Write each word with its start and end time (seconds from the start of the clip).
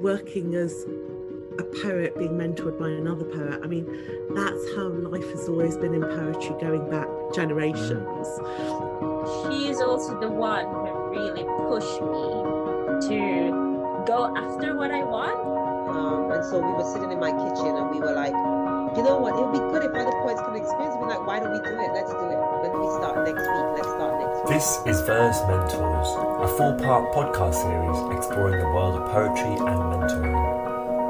working 0.00 0.54
as 0.54 0.86
a 1.58 1.64
poet 1.82 2.16
being 2.16 2.32
mentored 2.32 2.78
by 2.78 2.88
another 2.88 3.24
poet. 3.24 3.60
I 3.62 3.66
mean, 3.66 3.84
that's 4.30 4.74
how 4.76 4.88
life 4.88 5.28
has 5.30 5.48
always 5.48 5.76
been 5.76 5.94
in 5.94 6.02
poetry 6.02 6.54
going 6.60 6.88
back 6.88 7.08
generations. 7.34 8.28
She's 9.44 9.80
also 9.80 10.18
the 10.20 10.30
one 10.30 10.64
who 10.66 11.10
really 11.10 11.44
pushed 11.68 12.00
me 12.00 13.08
to 13.08 14.04
go 14.06 14.32
after 14.36 14.76
what 14.76 14.90
I 14.90 15.02
want. 15.02 15.88
Um, 15.88 16.30
and 16.30 16.44
so 16.44 16.58
we 16.58 16.72
were 16.72 16.92
sitting 16.92 17.10
in 17.10 17.18
my 17.18 17.30
kitchen 17.30 17.76
and 17.76 17.90
we 17.90 17.98
were 17.98 18.14
like, 18.14 18.32
you 18.96 19.02
know 19.02 19.18
what, 19.18 19.34
it 19.34 19.42
would 19.42 19.52
be 19.52 19.58
good 19.58 19.84
if 19.84 19.92
other 19.92 20.14
poets 20.22 20.40
could 20.46 20.56
experience 20.56 20.94
it. 20.94 21.00
We're 21.00 21.08
like, 21.08 21.26
why 21.26 21.40
don't 21.40 21.52
we 21.52 21.60
do 21.60 21.74
it? 21.76 21.90
Let's 21.92 22.10
do 22.12 22.24
it. 22.30 22.38
When 22.38 22.72
we 22.80 22.88
start 22.96 23.16
next 23.26 23.44
week, 23.44 23.68
let's 23.76 23.90
start 23.92 24.12
next 24.20 24.36
week. 24.38 24.48
This 24.48 24.66
is 24.86 24.96
Verse 25.06 25.40
Mentors, 25.46 26.08
a 26.40 26.48
four 26.56 26.72
part 26.78 27.12
podcast 27.12 27.60
series 27.60 27.98
exploring 28.16 28.60
the 28.60 28.70
world 28.72 28.96
of 28.96 29.10
poetry 29.10 29.52
and 29.52 29.78
mentoring. 29.92 30.36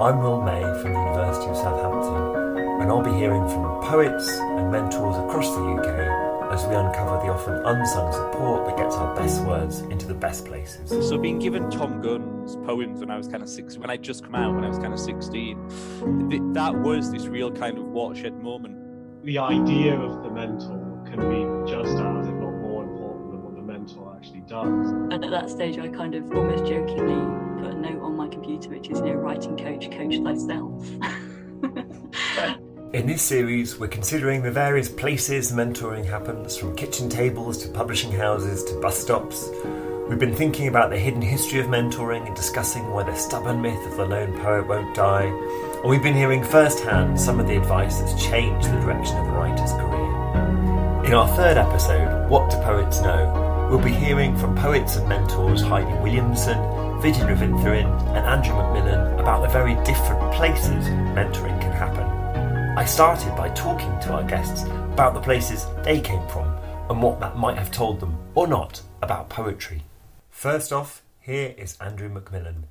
I'm 0.03 0.19
Will 0.21 0.43
May 0.43 0.63
from 0.83 0.93
the 0.93 1.03
University 1.11 1.50
of 1.50 1.57
Southampton, 1.57 2.81
and 2.81 2.91
I'll 2.91 3.03
be 3.03 3.13
hearing 3.13 3.46
from 3.49 3.83
poets 3.83 4.29
and 4.39 4.71
mentors 4.71 5.17
across 5.17 5.49
the 5.55 5.63
UK 5.63 6.53
as 6.53 6.64
we 6.67 6.75
uncover 6.75 7.19
the 7.25 7.33
often 7.33 7.55
unsung 7.67 8.13
support 8.13 8.67
that 8.67 8.77
gets 8.77 8.95
our 8.97 9.14
best 9.14 9.43
words 9.45 9.81
into 9.91 10.07
the 10.07 10.14
best 10.14 10.47
places. 10.47 10.89
So, 11.08 11.19
being 11.19 11.39
given 11.39 11.71
Tom 11.71 12.00
Gunn's 12.48 12.66
poems 12.66 13.00
when 13.00 13.11
I 13.11 13.16
was 13.16 13.29
kind 13.29 13.43
of 13.43 13.48
six, 13.48 13.76
when 13.76 13.90
I 13.90 13.96
just 13.96 14.25
come 14.25 14.34
out 14.34 14.54
when 14.54 14.64
I 14.64 14.68
was 14.68 14.79
kind 14.79 14.93
of 14.93 14.98
sixteen, 14.98 15.68
th- 16.30 16.43
that 16.54 16.74
was 16.74 17.12
this 17.12 17.26
real 17.26 17.50
kind 17.50 17.76
of 17.79 17.84
watershed 17.84 18.34
moment. 18.43 18.76
The 19.24 19.38
idea 19.38 19.98
of 19.98 20.22
the 20.22 20.30
mentor 20.30 21.04
can 21.07 21.18
be 21.29 21.71
just 21.71 21.90
as, 21.90 22.26
if 22.26 22.34
not 22.34 22.52
more 22.52 22.84
important 22.84 23.32
than 23.32 23.43
what 23.43 23.54
the 23.54 23.62
mentor 23.62 24.16
actually 24.16 24.40
does. 24.40 24.64
And 24.66 25.12
at 25.24 25.30
that 25.30 25.50
stage, 25.50 25.79
I 25.79 25.88
kind 25.88 26.14
of 26.14 26.30
almost 26.32 26.64
jokingly 26.64 27.62
put 27.62 27.72
a 27.72 27.74
note 27.74 28.00
on 28.02 28.16
my 28.16 28.29
computer, 28.29 28.71
which 28.71 28.88
is, 28.88 28.99
you 29.00 29.07
know, 29.07 29.14
writing 29.14 29.57
coach, 29.57 29.90
coach 29.90 30.16
thyself. 30.22 30.88
In 32.94 33.06
this 33.06 33.20
series, 33.20 33.78
we're 33.78 33.88
considering 33.88 34.42
the 34.42 34.50
various 34.50 34.88
places 34.88 35.52
mentoring 35.52 36.06
happens, 36.06 36.56
from 36.56 36.74
kitchen 36.74 37.10
tables 37.10 37.62
to 37.62 37.68
publishing 37.68 38.12
houses 38.12 38.64
to 38.64 38.80
bus 38.80 38.98
stops. 38.98 39.50
We've 40.09 40.19
been 40.19 40.34
thinking 40.34 40.69
about 40.69 40.89
the 40.89 40.98
hidden 40.98 41.20
history 41.20 41.61
of 41.61 41.67
mentoring 41.67 42.27
and 42.27 42.34
discussing 42.34 42.91
why 42.91 43.03
the 43.03 43.14
stubborn 43.14 43.61
myth 43.61 43.87
of 43.87 43.98
the 43.98 44.06
lone 44.06 44.33
poet 44.41 44.67
won't 44.67 44.95
die. 44.95 45.25
And 45.25 45.84
we've 45.84 46.03
been 46.03 46.14
hearing 46.14 46.42
firsthand 46.42 47.20
some 47.20 47.39
of 47.39 47.47
the 47.47 47.59
advice 47.59 47.98
that's 48.01 48.25
changed 48.25 48.69
the 48.69 48.81
direction 48.81 49.19
of 49.19 49.27
a 49.29 49.33
writer's 49.33 49.70
career. 49.73 51.05
In 51.05 51.12
our 51.12 51.29
third 51.36 51.59
episode, 51.59 52.31
What 52.31 52.51
Do 52.51 52.56
Poets 52.62 53.03
Know? 53.03 53.69
We'll 53.70 53.84
be 53.84 53.92
hearing 53.92 54.34
from 54.39 54.56
poets 54.56 54.97
and 54.97 55.06
mentors 55.06 55.61
Heidi 55.61 55.92
Williamson, 56.03 56.56
Vidyan 57.03 57.29
Ravinthiran, 57.29 58.17
and 58.17 58.27
Andrew 58.27 58.55
McMillan 58.55 59.20
about 59.20 59.42
the 59.42 59.48
very 59.48 59.75
different 59.84 60.33
places 60.33 60.86
mentoring 61.12 61.61
can 61.61 61.73
happen. 61.73 62.06
I 62.79 62.86
started 62.86 63.36
by 63.36 63.51
talking 63.51 64.01
to 64.01 64.14
our 64.14 64.25
guests 64.25 64.62
about 64.62 65.12
the 65.12 65.20
places 65.20 65.67
they 65.84 66.01
came 66.01 66.27
from 66.29 66.48
and 66.89 67.03
what 67.03 67.20
that 67.20 67.36
might 67.36 67.59
have 67.59 67.70
told 67.70 68.01
them, 68.01 68.17
or 68.34 68.47
not, 68.47 68.81
about 69.03 69.29
poetry. 69.29 69.83
First 70.39 70.72
off, 70.72 71.03
here 71.19 71.53
is 71.58 71.77
Andrew 71.81 72.08
McMillan. 72.08 72.62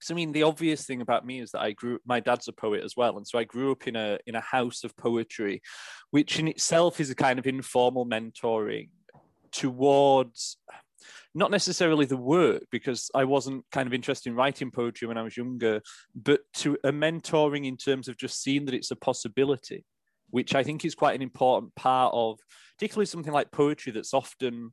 So, 0.00 0.14
I 0.14 0.16
mean, 0.16 0.32
the 0.32 0.44
obvious 0.44 0.86
thing 0.86 1.02
about 1.02 1.26
me 1.26 1.38
is 1.38 1.50
that 1.50 1.60
I 1.60 1.72
grew. 1.72 1.98
My 2.06 2.18
dad's 2.18 2.48
a 2.48 2.52
poet 2.52 2.82
as 2.82 2.96
well, 2.96 3.18
and 3.18 3.28
so 3.28 3.38
I 3.38 3.44
grew 3.44 3.72
up 3.72 3.86
in 3.86 3.94
a 3.94 4.18
in 4.26 4.36
a 4.36 4.40
house 4.40 4.84
of 4.84 4.96
poetry, 4.96 5.60
which 6.12 6.38
in 6.38 6.48
itself 6.48 7.00
is 7.00 7.10
a 7.10 7.14
kind 7.14 7.38
of 7.38 7.46
informal 7.46 8.06
mentoring 8.06 8.88
towards 9.52 10.56
not 11.34 11.50
necessarily 11.50 12.06
the 12.06 12.16
work 12.16 12.62
because 12.70 13.10
I 13.14 13.24
wasn't 13.24 13.66
kind 13.70 13.86
of 13.86 13.92
interested 13.92 14.30
in 14.30 14.34
writing 14.34 14.70
poetry 14.70 15.06
when 15.06 15.18
I 15.18 15.22
was 15.24 15.36
younger, 15.36 15.82
but 16.14 16.40
to 16.54 16.78
a 16.84 16.90
mentoring 16.90 17.66
in 17.66 17.76
terms 17.76 18.08
of 18.08 18.16
just 18.16 18.42
seeing 18.42 18.64
that 18.64 18.74
it's 18.74 18.92
a 18.92 18.96
possibility, 18.96 19.84
which 20.30 20.54
I 20.54 20.62
think 20.62 20.86
is 20.86 20.94
quite 20.94 21.16
an 21.16 21.20
important 21.20 21.74
part 21.74 22.14
of, 22.14 22.38
particularly 22.78 23.04
something 23.04 23.34
like 23.34 23.50
poetry 23.50 23.92
that's 23.92 24.14
often 24.14 24.72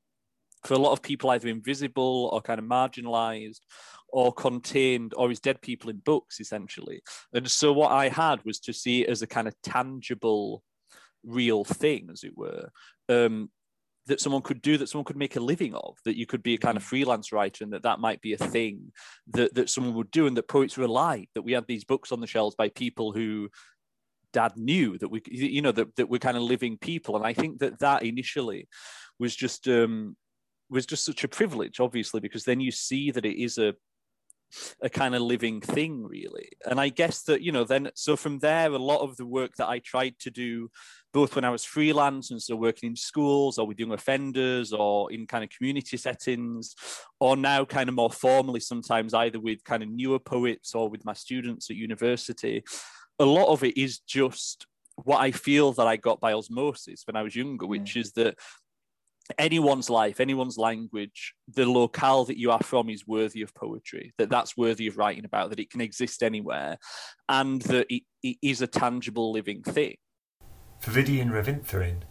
for 0.64 0.74
a 0.74 0.80
lot 0.80 0.92
of 0.92 1.02
people 1.02 1.30
either 1.30 1.48
invisible 1.48 2.30
or 2.32 2.42
kind 2.42 2.60
of 2.60 2.66
marginalized 2.66 3.62
or 4.10 4.34
contained 4.34 5.14
or 5.16 5.32
is 5.32 5.40
dead 5.40 5.62
people 5.62 5.90
in 5.90 5.98
books 5.98 6.40
essentially. 6.40 7.02
And 7.34 7.50
so 7.50 7.74
what 7.74 7.92
i 7.92 8.10
had 8.10 8.44
was 8.46 8.60
to 8.62 8.74
see 8.74 9.02
it 9.02 9.10
as 9.10 9.22
a 9.22 9.28
kind 9.28 9.48
of 9.48 9.56
tangible 9.64 10.64
real 11.24 11.64
thing 11.64 12.10
as 12.12 12.24
it 12.24 12.36
were 12.36 12.70
um, 13.10 13.50
that 14.08 14.20
someone 14.20 14.42
could 14.42 14.62
do 14.62 14.78
that 14.78 14.90
someone 14.90 15.06
could 15.06 15.18
make 15.18 15.36
a 15.36 15.40
living 15.40 15.76
of 15.76 15.96
that 16.04 16.18
you 16.18 16.26
could 16.26 16.42
be 16.42 16.56
a 16.56 16.58
kind 16.58 16.76
of 16.76 16.84
freelance 16.84 17.32
writer 17.32 17.64
and 17.64 17.74
that 17.74 17.84
that 17.84 18.00
might 18.00 18.20
be 18.22 18.34
a 18.34 18.38
thing 18.38 18.92
that, 19.28 19.54
that 19.54 19.70
someone 19.70 19.94
would 19.94 20.10
do 20.12 20.26
and 20.26 20.36
that 20.36 20.48
poets 20.48 20.78
relied 20.78 21.28
that 21.36 21.44
we 21.44 21.52
had 21.52 21.68
these 21.68 21.84
books 21.84 22.12
on 22.12 22.20
the 22.20 22.28
shelves 22.28 22.56
by 22.56 22.70
people 22.70 23.12
who 23.12 23.50
dad 24.34 24.54
knew 24.56 24.98
that 24.98 25.10
we 25.10 25.22
you 25.30 25.62
know 25.62 25.72
that, 25.72 25.96
that 25.96 26.10
we're 26.10 26.18
kind 26.18 26.38
of 26.38 26.44
living 26.44 26.78
people. 26.78 27.16
And 27.16 27.26
i 27.26 27.34
think 27.34 27.60
that 27.60 27.80
that 27.80 28.04
initially 28.04 28.68
was 29.20 29.36
just 29.36 29.68
um 29.68 30.16
was 30.72 30.86
just 30.86 31.06
such 31.06 31.24
a 31.24 31.28
privilege 31.28 31.80
obviously 31.80 32.20
because 32.20 32.46
then 32.46 32.60
you 32.60 32.72
see 32.72 33.12
that 33.12 33.26
it 33.26 33.42
is 33.42 33.58
a 33.58 33.74
a 34.82 34.90
kind 34.90 35.16
of 35.16 35.22
living 35.22 35.62
thing 35.62 36.04
really. 36.04 36.50
And 36.66 36.80
i 36.80 36.90
guess 36.90 37.24
that 37.24 37.42
you 37.42 37.52
know 37.52 37.64
then 37.64 37.90
so 37.96 38.16
from 38.16 38.40
there 38.40 38.72
a 38.72 38.78
lot 38.78 39.02
of 39.02 39.18
the 39.18 39.26
work 39.26 39.56
that 39.58 39.70
i 39.70 39.80
tried 39.80 40.18
to 40.20 40.30
do 40.30 40.70
both 41.14 41.36
when 41.36 41.46
i 41.46 41.50
was 41.50 41.64
freelance 41.64 42.32
and 42.32 42.42
so 42.42 42.56
working 42.56 42.92
in 42.92 42.96
schools 42.96 43.58
or 43.58 43.68
with 43.68 43.80
young 43.80 43.94
offenders 43.94 44.74
or 44.74 45.12
in 45.12 45.28
kind 45.28 45.44
of 45.44 45.50
community 45.50 45.98
settings 45.98 46.76
or 47.20 47.36
now 47.36 47.66
kind 47.66 47.90
of 47.90 47.96
more 47.96 48.12
formally 48.12 48.60
sometimes 48.60 49.14
either 49.14 49.40
with 49.40 49.64
kind 49.64 49.84
of 49.84 49.90
newer 49.90 50.20
poets 50.20 50.76
or 50.76 50.90
with 50.90 51.06
my 51.06 51.14
students 51.14 51.70
at 51.70 51.76
university 51.76 52.64
a 53.20 53.26
lot 53.26 53.48
of 53.48 53.64
it 53.64 53.78
is 53.78 54.00
just 54.00 54.68
what 55.04 55.20
i 55.20 55.32
feel 55.32 55.72
that 55.72 55.88
i 55.88 55.96
got 55.96 56.20
by 56.20 56.34
osmosis 56.34 57.04
when 57.06 57.16
i 57.16 57.22
was 57.22 57.36
younger 57.36 57.66
which 57.66 57.96
is 57.96 58.12
that 58.14 58.36
anyone's 59.38 59.90
life, 59.90 60.20
anyone's 60.20 60.58
language, 60.58 61.34
the 61.48 61.66
locale 61.66 62.26
that 62.26 62.38
you 62.38 62.52
are 62.52 62.62
from 62.64 62.90
is 62.90 63.08
worthy 63.08 63.42
of 63.42 63.54
poetry, 63.54 64.14
that 64.18 64.30
that's 64.30 64.58
worthy 64.58 64.88
of 64.88 64.98
writing 64.98 65.26
about, 65.26 65.50
that 65.50 65.60
it 65.60 65.70
can 65.70 65.82
exist 65.82 66.24
anywhere, 66.24 66.78
and 67.30 67.62
that 67.64 67.88
it, 67.90 68.04
it 68.24 68.38
is 68.42 68.62
a 68.62 68.68
tangible 68.68 69.32
living 69.32 69.64
thing. 69.64 69.96
For 70.80 70.92
Vidyan 70.92 71.30
Ravinthiran, 71.30 72.02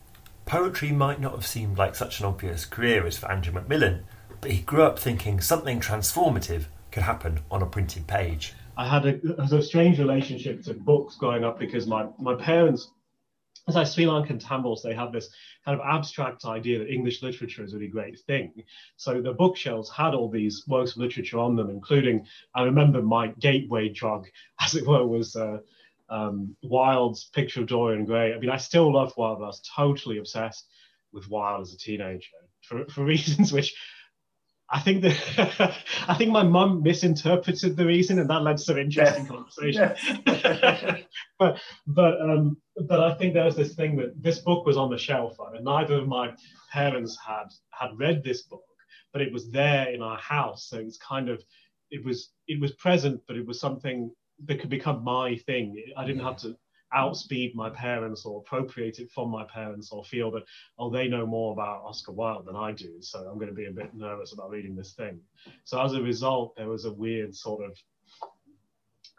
poetry 0.46 0.92
might 0.92 1.20
not 1.20 1.32
have 1.32 1.46
seemed 1.46 1.78
like 1.78 1.94
such 1.94 2.20
an 2.20 2.26
obvious 2.26 2.64
career 2.64 3.06
as 3.06 3.18
for 3.18 3.30
Andrew 3.30 3.52
McMillan, 3.52 4.02
but 4.40 4.50
he 4.50 4.62
grew 4.62 4.82
up 4.82 4.98
thinking 4.98 5.40
something 5.40 5.80
transformative 5.80 6.66
could 6.90 7.02
happen 7.02 7.40
on 7.50 7.62
a 7.62 7.66
printed 7.66 8.06
page. 8.06 8.54
I 8.76 8.88
had 8.88 9.06
a, 9.06 9.20
a 9.42 9.62
strange 9.62 9.98
relationship 9.98 10.62
to 10.64 10.74
books 10.74 11.16
growing 11.16 11.44
up 11.44 11.58
because 11.58 11.86
my, 11.86 12.06
my 12.18 12.34
parents 12.34 12.90
I 13.76 13.84
Sri 13.84 14.04
Lankan 14.04 14.44
Tamils, 14.44 14.82
they 14.82 14.94
have 14.94 15.12
this 15.12 15.28
kind 15.64 15.78
of 15.78 15.86
abstract 15.86 16.44
idea 16.44 16.78
that 16.78 16.92
English 16.92 17.22
literature 17.22 17.64
is 17.64 17.72
a 17.72 17.76
really 17.76 17.88
great 17.88 18.18
thing. 18.20 18.64
So 18.96 19.20
the 19.20 19.32
bookshelves 19.32 19.90
had 19.90 20.14
all 20.14 20.28
these 20.28 20.64
works 20.66 20.92
of 20.92 20.98
literature 20.98 21.38
on 21.38 21.56
them, 21.56 21.70
including, 21.70 22.26
I 22.54 22.64
remember 22.64 23.02
my 23.02 23.28
gateway 23.38 23.88
drug, 23.88 24.26
as 24.60 24.74
it 24.74 24.86
were, 24.86 25.06
was 25.06 25.36
uh, 25.36 25.58
um, 26.08 26.56
Wilde's 26.62 27.24
Picture 27.32 27.60
of 27.60 27.66
Dorian 27.66 28.04
Gray. 28.04 28.34
I 28.34 28.38
mean, 28.38 28.50
I 28.50 28.56
still 28.56 28.92
love 28.92 29.12
Wilde, 29.16 29.38
but 29.38 29.44
I 29.44 29.48
was 29.48 29.62
totally 29.74 30.18
obsessed 30.18 30.66
with 31.12 31.28
Wilde 31.28 31.62
as 31.62 31.72
a 31.72 31.78
teenager 31.78 32.28
for, 32.62 32.86
for 32.86 33.04
reasons 33.04 33.52
which 33.52 33.74
I 34.72 34.80
think 34.80 35.02
that 35.02 35.74
I 36.08 36.14
think 36.14 36.30
my 36.30 36.44
mum 36.44 36.82
misinterpreted 36.82 37.76
the 37.76 37.86
reason, 37.86 38.18
and 38.18 38.30
that 38.30 38.42
led 38.42 38.58
to 38.58 38.62
some 38.62 38.78
interesting 38.78 39.26
conversation. 39.26 39.94
but 41.38 41.60
but 41.86 42.20
um, 42.20 42.56
but 42.86 43.00
I 43.00 43.14
think 43.14 43.34
there 43.34 43.44
was 43.44 43.56
this 43.56 43.74
thing 43.74 43.96
that 43.96 44.22
this 44.22 44.38
book 44.38 44.64
was 44.66 44.76
on 44.76 44.90
the 44.90 44.98
shelf, 44.98 45.36
and 45.38 45.64
neither 45.64 45.94
of 45.94 46.06
my 46.06 46.32
parents 46.72 47.18
had 47.26 47.46
had 47.70 47.98
read 47.98 48.22
this 48.22 48.42
book, 48.42 48.64
but 49.12 49.22
it 49.22 49.32
was 49.32 49.50
there 49.50 49.92
in 49.92 50.02
our 50.02 50.18
house, 50.18 50.68
so 50.68 50.78
it's 50.78 50.98
kind 50.98 51.28
of 51.28 51.42
it 51.90 52.04
was 52.04 52.30
it 52.46 52.60
was 52.60 52.72
present, 52.72 53.20
but 53.26 53.36
it 53.36 53.46
was 53.46 53.58
something 53.58 54.10
that 54.44 54.60
could 54.60 54.70
become 54.70 55.02
my 55.02 55.36
thing. 55.46 55.82
I 55.96 56.06
didn't 56.06 56.24
have 56.24 56.36
to 56.38 56.56
outspeed 56.92 57.54
my 57.54 57.70
parents 57.70 58.24
or 58.24 58.40
appropriate 58.40 58.98
it 58.98 59.10
from 59.10 59.30
my 59.30 59.44
parents 59.44 59.92
or 59.92 60.04
feel 60.04 60.30
that 60.32 60.42
oh 60.78 60.90
they 60.90 61.08
know 61.08 61.26
more 61.26 61.52
about 61.52 61.82
Oscar 61.84 62.12
Wilde 62.12 62.46
than 62.46 62.56
I 62.56 62.72
do 62.72 63.00
so 63.00 63.20
I'm 63.20 63.36
going 63.36 63.48
to 63.48 63.54
be 63.54 63.66
a 63.66 63.72
bit 63.72 63.94
nervous 63.94 64.32
about 64.32 64.50
reading 64.50 64.74
this 64.74 64.92
thing. 64.92 65.20
So 65.64 65.80
as 65.82 65.92
a 65.92 66.02
result 66.02 66.56
there 66.56 66.68
was 66.68 66.84
a 66.84 66.92
weird 66.92 67.34
sort 67.34 67.64
of 67.64 67.76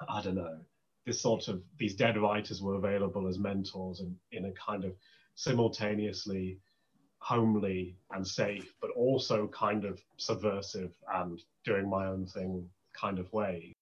I 0.09 0.21
don't 0.21 0.35
know 0.35 0.59
this 1.05 1.21
sort 1.21 1.47
of 1.47 1.61
these 1.77 1.95
dead 1.95 2.17
writers 2.17 2.61
were 2.61 2.75
available 2.75 3.27
as 3.27 3.39
mentors 3.39 4.01
and 4.01 4.15
in 4.31 4.45
a 4.45 4.51
kind 4.51 4.83
of 4.83 4.93
simultaneously 5.35 6.59
homely 7.19 7.95
and 8.11 8.27
safe 8.27 8.73
but 8.81 8.91
also 8.91 9.47
kind 9.47 9.85
of 9.85 10.01
subversive 10.17 10.91
and 11.15 11.41
doing 11.63 11.89
my 11.89 12.07
own 12.07 12.25
thing 12.25 12.67
kind 12.93 13.19
of 13.19 13.31
way. 13.31 13.73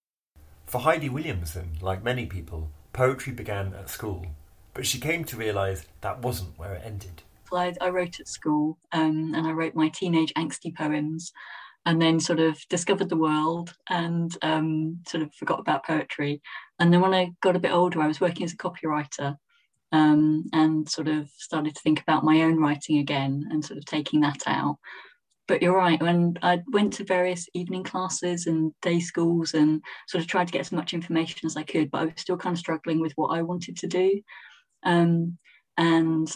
For 0.67 0.79
Heidi 0.79 1.09
Williamson 1.09 1.77
like 1.81 2.03
many 2.03 2.25
people 2.25 2.69
Poetry 2.99 3.31
began 3.31 3.73
at 3.75 3.89
school, 3.89 4.25
but 4.73 4.85
she 4.85 4.99
came 4.99 5.23
to 5.23 5.37
realise 5.37 5.85
that 6.01 6.21
wasn't 6.21 6.59
where 6.59 6.73
it 6.73 6.81
ended. 6.83 7.23
I, 7.49 7.73
I 7.79 7.87
wrote 7.91 8.19
at 8.19 8.27
school 8.27 8.77
um, 8.91 9.33
and 9.33 9.47
I 9.47 9.51
wrote 9.51 9.73
my 9.73 9.87
teenage 9.87 10.33
angsty 10.33 10.75
poems. 10.75 11.31
and 11.85 12.01
then 12.01 12.19
sort 12.19 12.41
of 12.41 12.59
discovered 12.67 13.07
the 13.07 13.15
world 13.15 13.73
and 13.89 14.37
um, 14.41 14.99
sort 15.07 15.23
of 15.23 15.33
forgot 15.33 15.61
about 15.61 15.85
poetry. 15.85 16.41
And 16.79 16.91
then 16.91 16.99
when 16.99 17.13
I 17.13 17.31
got 17.39 17.55
a 17.55 17.59
bit 17.59 17.71
older, 17.71 18.01
I 18.01 18.07
was 18.07 18.19
working 18.19 18.43
as 18.43 18.51
a 18.51 18.57
copywriter 18.57 19.37
um, 19.93 20.49
and 20.51 20.89
sort 20.89 21.07
of 21.07 21.29
started 21.37 21.75
to 21.75 21.81
think 21.81 22.01
about 22.01 22.25
my 22.25 22.41
own 22.41 22.57
writing 22.57 22.97
again 22.97 23.47
and 23.49 23.63
sort 23.63 23.77
of 23.77 23.85
taking 23.85 24.19
that 24.21 24.43
out. 24.45 24.77
But 25.49 25.63
you're 25.63 25.75
right, 25.75 25.99
when 25.99 26.37
I 26.43 26.61
went 26.67 26.93
to 26.93 27.03
various 27.03 27.49
evening 27.55 27.83
classes 27.83 28.45
and 28.45 28.71
day 28.83 28.99
schools 28.99 29.55
and 29.55 29.81
sort 30.07 30.21
of 30.23 30.27
tried 30.27 30.45
to 30.45 30.53
get 30.53 30.61
as 30.61 30.71
much 30.71 30.93
information 30.93 31.47
as 31.47 31.57
I 31.57 31.63
could, 31.63 31.89
but 31.89 32.01
I 32.01 32.05
was 32.05 32.13
still 32.17 32.37
kind 32.37 32.53
of 32.53 32.59
struggling 32.59 32.99
with 32.99 33.13
what 33.15 33.35
I 33.35 33.41
wanted 33.41 33.75
to 33.77 33.87
do. 33.87 34.21
Um, 34.83 35.39
and 35.75 36.31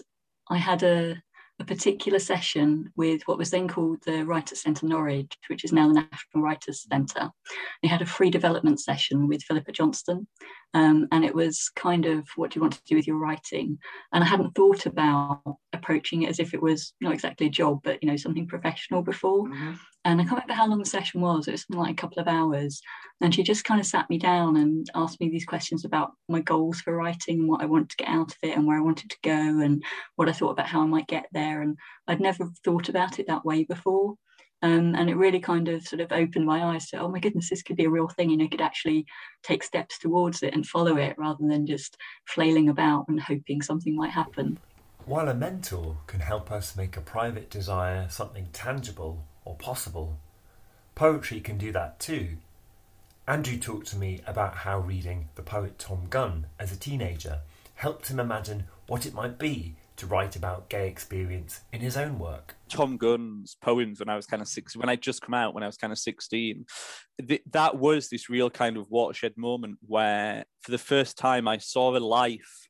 I 0.49 0.57
had 0.57 0.81
a 0.81 1.21
a 1.59 1.65
particular 1.65 2.19
session 2.19 2.91
with 2.95 3.21
what 3.25 3.37
was 3.37 3.51
then 3.51 3.67
called 3.67 3.99
the 4.05 4.25
Writers' 4.25 4.61
Centre 4.61 4.87
Norwich, 4.87 5.37
which 5.47 5.63
is 5.63 5.71
now 5.71 5.87
the 5.87 5.93
National 5.93 6.43
Writers' 6.43 6.85
Centre. 6.89 7.29
They 7.81 7.87
had 7.87 8.01
a 8.01 8.07
free 8.07 8.29
development 8.29 8.79
session 8.79 9.27
with 9.27 9.43
Philippa 9.43 9.71
Johnston, 9.71 10.27
um, 10.73 11.07
and 11.11 11.23
it 11.23 11.35
was 11.35 11.69
kind 11.75 12.05
of 12.05 12.27
what 12.35 12.51
do 12.51 12.57
you 12.57 12.61
want 12.61 12.73
to 12.73 12.81
do 12.87 12.95
with 12.95 13.07
your 13.07 13.17
writing? 13.17 13.77
And 14.11 14.23
I 14.23 14.27
hadn't 14.27 14.55
thought 14.55 14.85
about 14.87 15.41
approaching 15.73 16.23
it 16.23 16.29
as 16.29 16.39
if 16.39 16.53
it 16.53 16.61
was 16.61 16.93
not 17.01 17.13
exactly 17.13 17.47
a 17.47 17.51
job, 17.51 17.81
but 17.83 18.01
you 18.01 18.09
know 18.09 18.17
something 18.17 18.47
professional 18.47 19.03
before. 19.03 19.47
Mm-hmm. 19.47 19.73
And 20.05 20.19
I 20.19 20.23
can't 20.23 20.35
remember 20.35 20.53
how 20.53 20.67
long 20.67 20.79
the 20.79 20.85
session 20.85 21.21
was. 21.21 21.47
It 21.47 21.51
was 21.51 21.61
something 21.61 21.81
like 21.81 21.93
a 21.93 22.01
couple 22.01 22.19
of 22.19 22.27
hours. 22.27 22.81
And 23.21 23.33
she 23.33 23.41
just 23.41 23.63
kind 23.63 23.79
of 23.79 23.85
sat 23.85 24.09
me 24.09 24.17
down 24.17 24.57
and 24.57 24.85
asked 24.95 25.21
me 25.21 25.29
these 25.29 25.45
questions 25.45 25.85
about 25.85 26.11
my 26.27 26.41
goals 26.41 26.81
for 26.81 26.93
writing 26.93 27.39
and 27.39 27.47
what 27.47 27.61
I 27.61 27.65
wanted 27.65 27.89
to 27.91 27.97
get 27.97 28.09
out 28.09 28.31
of 28.31 28.37
it 28.43 28.57
and 28.57 28.67
where 28.67 28.77
I 28.77 28.83
wanted 28.83 29.09
to 29.11 29.17
go 29.23 29.31
and 29.31 29.81
what 30.17 30.27
I 30.27 30.33
thought 30.33 30.51
about 30.51 30.67
how 30.67 30.81
I 30.81 30.87
might 30.87 31.07
get 31.07 31.27
there. 31.31 31.61
And 31.61 31.77
I'd 32.07 32.19
never 32.19 32.49
thought 32.65 32.89
about 32.89 33.19
it 33.19 33.27
that 33.27 33.45
way 33.45 33.63
before. 33.63 34.15
Um, 34.61 34.95
and 34.95 35.09
it 35.09 35.15
really 35.15 35.39
kind 35.39 35.67
of 35.67 35.85
sort 35.85 36.01
of 36.01 36.11
opened 36.11 36.45
my 36.45 36.63
eyes 36.63 36.89
to, 36.89 36.99
oh 36.99 37.09
my 37.09 37.19
goodness, 37.19 37.49
this 37.49 37.63
could 37.63 37.75
be 37.75 37.85
a 37.85 37.89
real 37.89 38.07
thing. 38.07 38.29
You 38.29 38.37
know, 38.37 38.47
could 38.47 38.61
actually 38.61 39.05
take 39.41 39.63
steps 39.63 39.99
towards 39.99 40.43
it 40.43 40.53
and 40.53 40.65
follow 40.65 40.97
it 40.97 41.15
rather 41.17 41.45
than 41.47 41.65
just 41.65 41.97
flailing 42.27 42.69
about 42.69 43.05
and 43.07 43.21
hoping 43.21 43.61
something 43.61 43.95
might 43.95 44.11
happen. 44.11 44.57
While 45.05 45.27
a 45.27 45.33
mentor 45.33 45.97
can 46.07 46.21
help 46.21 46.49
us 46.49 46.77
make 46.77 46.95
a 46.95 47.01
private 47.01 47.49
desire 47.49 48.07
something 48.09 48.47
tangible 48.53 49.25
or 49.45 49.55
possible. 49.55 50.19
Poetry 50.95 51.39
can 51.39 51.57
do 51.57 51.71
that 51.71 51.99
too. 51.99 52.37
Andrew 53.27 53.57
talked 53.57 53.87
to 53.87 53.97
me 53.97 54.21
about 54.27 54.55
how 54.57 54.79
reading 54.79 55.29
the 55.35 55.41
poet 55.41 55.79
Tom 55.79 56.07
Gunn 56.09 56.47
as 56.59 56.71
a 56.71 56.77
teenager 56.77 57.39
helped 57.75 58.09
him 58.09 58.19
imagine 58.19 58.65
what 58.87 59.05
it 59.05 59.13
might 59.13 59.39
be 59.39 59.75
to 59.95 60.05
write 60.07 60.35
about 60.35 60.69
gay 60.69 60.89
experience 60.89 61.61
in 61.71 61.79
his 61.79 61.95
own 61.95 62.19
work. 62.19 62.55
Tom 62.67 62.97
Gunn's 62.97 63.55
poems 63.61 63.99
when 63.99 64.09
I 64.09 64.15
was 64.15 64.25
kind 64.25 64.41
of 64.41 64.47
six, 64.47 64.75
when 64.75 64.89
I 64.89 64.95
just 64.95 65.21
come 65.21 65.33
out 65.33 65.53
when 65.53 65.63
I 65.63 65.67
was 65.67 65.77
kind 65.77 65.93
of 65.93 65.99
sixteen, 65.99 66.65
that 67.51 67.77
was 67.77 68.09
this 68.09 68.29
real 68.29 68.49
kind 68.49 68.75
of 68.75 68.89
watershed 68.89 69.37
moment 69.37 69.77
where, 69.85 70.45
for 70.61 70.71
the 70.71 70.77
first 70.77 71.17
time, 71.17 71.47
I 71.47 71.59
saw 71.59 71.95
a 71.95 71.99
life 71.99 72.62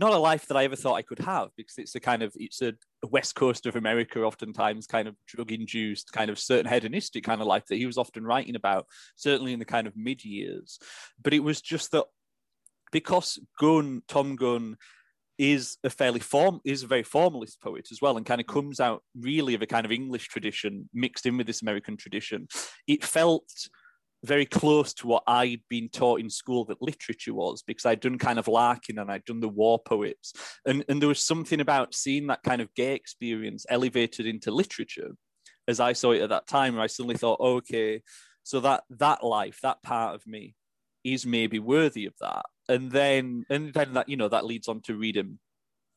not 0.00 0.14
a 0.14 0.18
life 0.18 0.46
that 0.46 0.56
I 0.56 0.64
ever 0.64 0.76
thought 0.76 0.94
I 0.94 1.02
could 1.02 1.18
have 1.18 1.50
because 1.56 1.74
it's 1.76 1.94
a 1.94 2.00
kind 2.00 2.22
of 2.22 2.32
it's 2.36 2.62
a, 2.62 2.72
west 3.10 3.34
coast 3.34 3.66
of 3.66 3.76
America, 3.76 4.22
oftentimes 4.22 4.86
kind 4.86 5.06
of 5.06 5.14
drug 5.26 5.52
induced, 5.52 6.12
kind 6.12 6.30
of 6.30 6.38
certain 6.38 6.70
hedonistic 6.70 7.22
kind 7.22 7.40
of 7.40 7.46
life 7.46 7.66
that 7.66 7.76
he 7.76 7.86
was 7.86 7.98
often 7.98 8.24
writing 8.24 8.56
about, 8.56 8.86
certainly 9.16 9.52
in 9.52 9.58
the 9.58 9.64
kind 9.64 9.86
of 9.86 9.96
mid 9.96 10.24
years. 10.24 10.78
But 11.22 11.34
it 11.34 11.40
was 11.40 11.60
just 11.60 11.92
that 11.92 12.06
because 12.92 13.38
Gunn, 13.58 14.02
Tom 14.08 14.36
Gunn, 14.36 14.76
is 15.38 15.78
a 15.84 15.90
fairly 15.90 16.20
form 16.20 16.60
is 16.66 16.82
a 16.82 16.86
very 16.86 17.02
formalist 17.02 17.62
poet 17.62 17.88
as 17.90 18.02
well 18.02 18.18
and 18.18 18.26
kind 18.26 18.42
of 18.42 18.46
comes 18.46 18.78
out 18.78 19.02
really 19.18 19.54
of 19.54 19.62
a 19.62 19.66
kind 19.66 19.86
of 19.86 19.90
english 19.90 20.28
tradition 20.28 20.86
mixed 20.92 21.24
in 21.24 21.38
with 21.38 21.46
this 21.46 21.62
american 21.62 21.96
tradition 21.96 22.46
it 22.86 23.02
felt 23.02 23.50
very 24.24 24.44
close 24.44 24.92
to 24.94 25.06
what 25.06 25.22
I'd 25.26 25.62
been 25.68 25.88
taught 25.88 26.20
in 26.20 26.28
school 26.28 26.64
that 26.66 26.82
literature 26.82 27.32
was 27.32 27.62
because 27.62 27.86
I'd 27.86 28.00
done 28.00 28.18
kind 28.18 28.38
of 28.38 28.48
Larkin 28.48 28.98
and 28.98 29.10
I'd 29.10 29.24
done 29.24 29.40
the 29.40 29.48
war 29.48 29.78
poets. 29.78 30.34
And, 30.66 30.84
and 30.88 31.00
there 31.00 31.08
was 31.08 31.24
something 31.24 31.60
about 31.60 31.94
seeing 31.94 32.26
that 32.26 32.42
kind 32.42 32.60
of 32.60 32.74
gay 32.74 32.94
experience 32.94 33.64
elevated 33.70 34.26
into 34.26 34.50
literature 34.50 35.12
as 35.70 35.80
I 35.80 35.92
saw 35.92 36.10
it 36.12 36.22
at 36.22 36.30
that 36.30 36.48
time, 36.48 36.74
where 36.74 36.82
I 36.82 36.88
suddenly 36.88 37.16
thought, 37.16 37.38
oh, 37.40 37.56
okay, 37.56 38.02
so 38.42 38.60
that 38.60 38.82
that 38.90 39.24
life, 39.24 39.60
that 39.62 39.82
part 39.82 40.14
of 40.14 40.26
me 40.26 40.54
is 41.04 41.24
maybe 41.24 41.58
worthy 41.58 42.06
of 42.06 42.14
that. 42.20 42.44
And 42.68 42.90
then 42.90 43.44
and 43.48 43.72
then 43.72 43.94
that, 43.94 44.08
you 44.08 44.16
know, 44.16 44.28
that 44.28 44.44
leads 44.44 44.68
on 44.68 44.80
to 44.82 44.96
reading 44.96 45.38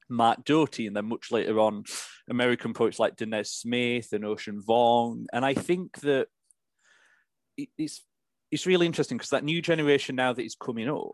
Mark 0.10 0.46
Doty, 0.46 0.88
and 0.88 0.96
then 0.96 1.06
much 1.06 1.32
later 1.32 1.60
on, 1.60 1.86
American 2.30 2.74
poets 2.74 3.00
like 3.00 3.16
Danez 3.16 3.48
Smith 3.48 4.14
and 4.14 4.26
Ocean 4.26 4.62
Vuong. 4.62 5.26
And 5.34 5.44
I 5.44 5.54
think 5.54 6.00
that 6.02 6.28
it's 7.58 8.02
it's 8.54 8.68
really 8.68 8.86
interesting 8.86 9.18
because 9.18 9.32
that 9.32 9.44
new 9.44 9.64
generation 9.64 10.16
now 10.16 10.32
that 10.32 10.46
is 10.46 10.56
coming 10.56 10.88
up 10.88 11.14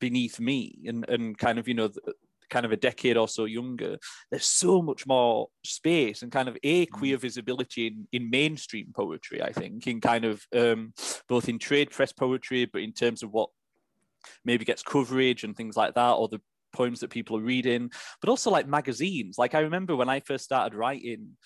beneath 0.00 0.40
me 0.40 0.76
and, 0.86 1.08
and 1.08 1.38
kind 1.38 1.58
of, 1.58 1.68
you 1.68 1.74
know, 1.74 1.88
kind 2.50 2.66
of 2.66 2.72
a 2.72 2.76
decade 2.76 3.16
or 3.16 3.28
so 3.28 3.44
younger, 3.44 3.96
there's 4.28 4.44
so 4.44 4.82
much 4.82 5.06
more 5.06 5.46
space 5.64 6.22
and 6.22 6.32
kind 6.32 6.48
of 6.48 6.58
a 6.64 6.86
mm. 6.86 6.90
queer 6.90 7.16
visibility 7.16 7.86
in, 7.86 8.08
in 8.10 8.28
mainstream 8.28 8.88
poetry, 8.94 9.40
I 9.40 9.52
think, 9.52 9.86
in 9.86 10.00
kind 10.00 10.24
of 10.24 10.44
um, 10.52 10.92
both 11.28 11.48
in 11.48 11.60
trade 11.60 11.90
press 11.90 12.10
poetry, 12.12 12.64
but 12.64 12.82
in 12.82 12.92
terms 12.92 13.22
of 13.22 13.30
what 13.30 13.50
maybe 14.44 14.64
gets 14.64 14.82
coverage 14.82 15.44
and 15.44 15.56
things 15.56 15.76
like 15.76 15.94
that, 15.94 16.12
or 16.14 16.26
the 16.26 16.40
poems 16.72 17.00
that 17.00 17.10
people 17.10 17.36
are 17.36 17.42
reading, 17.42 17.92
but 18.20 18.30
also 18.30 18.50
like 18.50 18.66
magazines. 18.66 19.38
Like 19.38 19.54
I 19.54 19.60
remember 19.60 19.94
when 19.94 20.08
I 20.08 20.18
first 20.18 20.44
started 20.44 20.76
writing, 20.76 21.36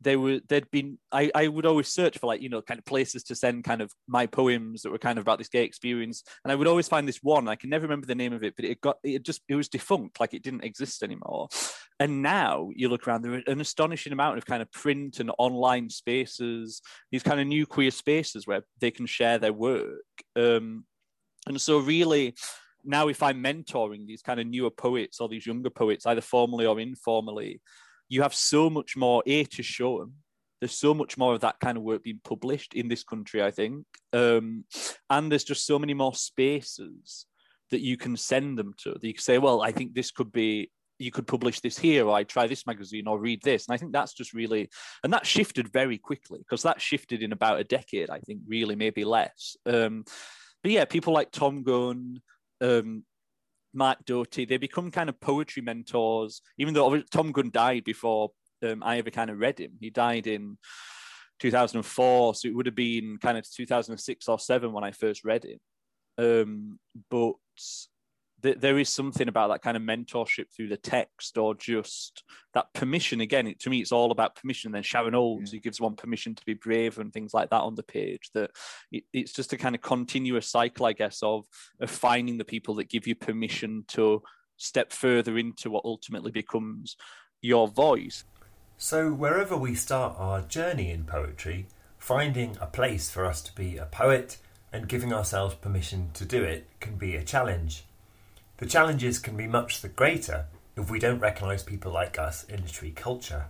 they 0.00 0.16
were 0.16 0.40
there'd 0.48 0.70
been 0.70 0.98
I, 1.10 1.30
I 1.34 1.48
would 1.48 1.66
always 1.66 1.88
search 1.88 2.18
for 2.18 2.26
like 2.26 2.42
you 2.42 2.48
know 2.48 2.62
kind 2.62 2.78
of 2.78 2.84
places 2.84 3.24
to 3.24 3.34
send 3.34 3.64
kind 3.64 3.80
of 3.80 3.90
my 4.06 4.26
poems 4.26 4.82
that 4.82 4.92
were 4.92 4.98
kind 4.98 5.18
of 5.18 5.22
about 5.22 5.38
this 5.38 5.48
gay 5.48 5.64
experience. 5.64 6.22
And 6.44 6.52
i 6.52 6.54
would 6.54 6.66
always 6.66 6.88
find 6.88 7.08
this 7.08 7.22
one 7.22 7.48
i 7.48 7.56
can 7.56 7.70
never 7.70 7.82
remember 7.82 8.06
the 8.06 8.14
name 8.14 8.32
of 8.32 8.42
it 8.42 8.54
but 8.56 8.64
it 8.64 8.80
got 8.80 8.98
it 9.02 9.22
just 9.24 9.42
it 9.48 9.54
was 9.54 9.68
defunct 9.68 10.20
like 10.20 10.34
it 10.34 10.42
didn't 10.42 10.64
exist 10.64 11.02
anymore. 11.02 11.48
And 11.98 12.20
now 12.22 12.70
you 12.74 12.90
look 12.90 13.08
around 13.08 13.22
there 13.22 13.34
are 13.34 13.42
an 13.46 13.60
astonishing 13.60 14.12
amount 14.12 14.38
of 14.38 14.44
kind 14.44 14.60
of 14.60 14.70
print 14.70 15.18
and 15.18 15.30
online 15.38 15.88
spaces 15.88 16.82
these 17.10 17.22
kind 17.22 17.40
of 17.40 17.46
new 17.46 17.66
queer 17.66 17.90
spaces 17.90 18.46
where 18.46 18.64
they 18.80 18.90
can 18.90 19.06
share 19.06 19.38
their 19.38 19.52
work. 19.52 20.02
Um, 20.34 20.84
and 21.46 21.60
so 21.60 21.78
really 21.78 22.34
now 22.84 23.08
if 23.08 23.22
i'm 23.22 23.42
mentoring 23.42 24.06
these 24.06 24.22
kind 24.22 24.38
of 24.40 24.46
newer 24.46 24.70
poets 24.70 25.20
or 25.20 25.28
these 25.28 25.46
younger 25.46 25.70
poets 25.70 26.06
either 26.06 26.20
formally 26.20 26.66
or 26.66 26.78
informally 26.78 27.60
you 28.08 28.22
have 28.22 28.34
so 28.34 28.70
much 28.70 28.96
more 28.96 29.22
a 29.26 29.44
to 29.44 29.62
show 29.62 29.98
them 29.98 30.14
there's 30.60 30.74
so 30.74 30.94
much 30.94 31.18
more 31.18 31.34
of 31.34 31.40
that 31.40 31.60
kind 31.60 31.76
of 31.76 31.84
work 31.84 32.02
being 32.02 32.20
published 32.24 32.74
in 32.74 32.88
this 32.88 33.04
country 33.04 33.42
i 33.42 33.50
think. 33.50 33.84
Um, 34.12 34.64
and 35.10 35.30
there's 35.30 35.44
just 35.44 35.66
so 35.66 35.78
many 35.78 35.94
more 35.94 36.14
spaces 36.14 37.26
that 37.70 37.80
you 37.80 37.96
can 37.96 38.16
send 38.16 38.58
them 38.58 38.72
to. 38.78 38.92
That 38.92 39.04
you 39.04 39.14
can 39.14 39.22
say 39.22 39.38
well 39.38 39.62
i 39.62 39.72
think 39.72 39.94
this 39.94 40.10
could 40.10 40.32
be 40.32 40.70
you 40.98 41.10
could 41.10 41.26
publish 41.26 41.60
this 41.60 41.76
here 41.76 42.06
or 42.06 42.16
i 42.16 42.24
try 42.24 42.46
this 42.46 42.66
magazine 42.66 43.06
or 43.06 43.18
read 43.18 43.42
this. 43.42 43.66
And 43.66 43.74
i 43.74 43.76
think 43.76 43.92
that's 43.92 44.14
just 44.14 44.32
really 44.32 44.68
and 45.04 45.12
that 45.12 45.26
shifted 45.26 45.72
very 45.72 45.98
quickly 45.98 46.38
because 46.38 46.62
that 46.62 46.80
shifted 46.80 47.22
in 47.22 47.32
about 47.32 47.60
a 47.60 47.64
decade 47.64 48.10
i 48.10 48.20
think 48.20 48.40
really 48.46 48.76
maybe 48.76 49.04
less. 49.04 49.56
Um, 49.66 50.04
but 50.62 50.72
yeah 50.72 50.84
people 50.84 51.12
like 51.12 51.30
tom 51.30 51.62
gunn 51.62 52.20
um, 52.62 53.04
Mark 53.76 54.04
Doty, 54.04 54.44
they 54.44 54.56
become 54.56 54.90
kind 54.90 55.08
of 55.08 55.20
poetry 55.20 55.62
mentors, 55.62 56.40
even 56.58 56.74
though 56.74 57.00
Tom 57.02 57.30
Gunn 57.30 57.50
died 57.50 57.84
before 57.84 58.30
um, 58.64 58.82
I 58.82 58.98
ever 58.98 59.10
kind 59.10 59.30
of 59.30 59.38
read 59.38 59.60
him. 59.60 59.72
He 59.78 59.90
died 59.90 60.26
in 60.26 60.58
2004, 61.40 62.34
so 62.34 62.48
it 62.48 62.54
would 62.54 62.66
have 62.66 62.74
been 62.74 63.18
kind 63.20 63.38
of 63.38 63.48
2006 63.48 64.28
or 64.28 64.38
seven 64.38 64.72
when 64.72 64.84
I 64.84 64.92
first 64.92 65.24
read 65.24 65.44
him. 65.44 65.58
Um, 66.18 66.78
but 67.10 67.34
th- 68.46 68.60
there 68.60 68.78
is 68.78 68.88
something 68.88 69.28
about 69.28 69.48
that 69.48 69.62
kind 69.62 69.76
of 69.76 69.82
mentorship 69.82 70.46
through 70.54 70.68
the 70.68 70.76
text 70.76 71.36
or 71.36 71.54
just 71.54 72.22
that 72.54 72.72
permission. 72.72 73.20
Again, 73.20 73.48
it, 73.48 73.60
to 73.60 73.70
me, 73.70 73.80
it's 73.80 73.92
all 73.92 74.12
about 74.12 74.36
permission. 74.36 74.70
then 74.70 74.82
Sharon 74.82 75.14
Olds, 75.14 75.52
yeah. 75.52 75.56
who 75.56 75.60
gives 75.60 75.80
one 75.80 75.96
permission 75.96 76.34
to 76.34 76.44
be 76.44 76.54
brave 76.54 76.98
and 76.98 77.12
things 77.12 77.34
like 77.34 77.50
that 77.50 77.62
on 77.62 77.74
the 77.74 77.82
page. 77.82 78.30
That 78.34 78.52
it, 78.92 79.04
it's 79.12 79.32
just 79.32 79.52
a 79.52 79.58
kind 79.58 79.74
of 79.74 79.82
continuous 79.82 80.48
cycle, 80.48 80.86
I 80.86 80.92
guess, 80.92 81.22
of, 81.22 81.44
of 81.80 81.90
finding 81.90 82.38
the 82.38 82.44
people 82.44 82.76
that 82.76 82.88
give 82.88 83.06
you 83.06 83.16
permission 83.16 83.84
to 83.88 84.22
step 84.56 84.92
further 84.92 85.36
into 85.36 85.70
what 85.70 85.84
ultimately 85.84 86.30
becomes 86.30 86.96
your 87.42 87.68
voice. 87.68 88.24
So, 88.78 89.12
wherever 89.12 89.56
we 89.56 89.74
start 89.74 90.14
our 90.18 90.42
journey 90.42 90.90
in 90.90 91.04
poetry, 91.04 91.66
finding 91.98 92.56
a 92.60 92.66
place 92.66 93.10
for 93.10 93.24
us 93.24 93.40
to 93.42 93.54
be 93.54 93.76
a 93.76 93.86
poet 93.86 94.38
and 94.72 94.88
giving 94.88 95.12
ourselves 95.12 95.54
permission 95.54 96.10
to 96.14 96.24
do 96.24 96.42
it 96.42 96.68
can 96.80 96.96
be 96.96 97.16
a 97.16 97.24
challenge. 97.24 97.84
The 98.58 98.66
challenges 98.66 99.18
can 99.18 99.36
be 99.36 99.46
much 99.46 99.82
the 99.82 99.88
greater 99.88 100.46
if 100.76 100.90
we 100.90 100.98
don't 100.98 101.20
recognise 101.20 101.62
people 101.62 101.92
like 101.92 102.18
us 102.18 102.44
in 102.44 102.62
literary 102.62 102.92
culture. 102.92 103.46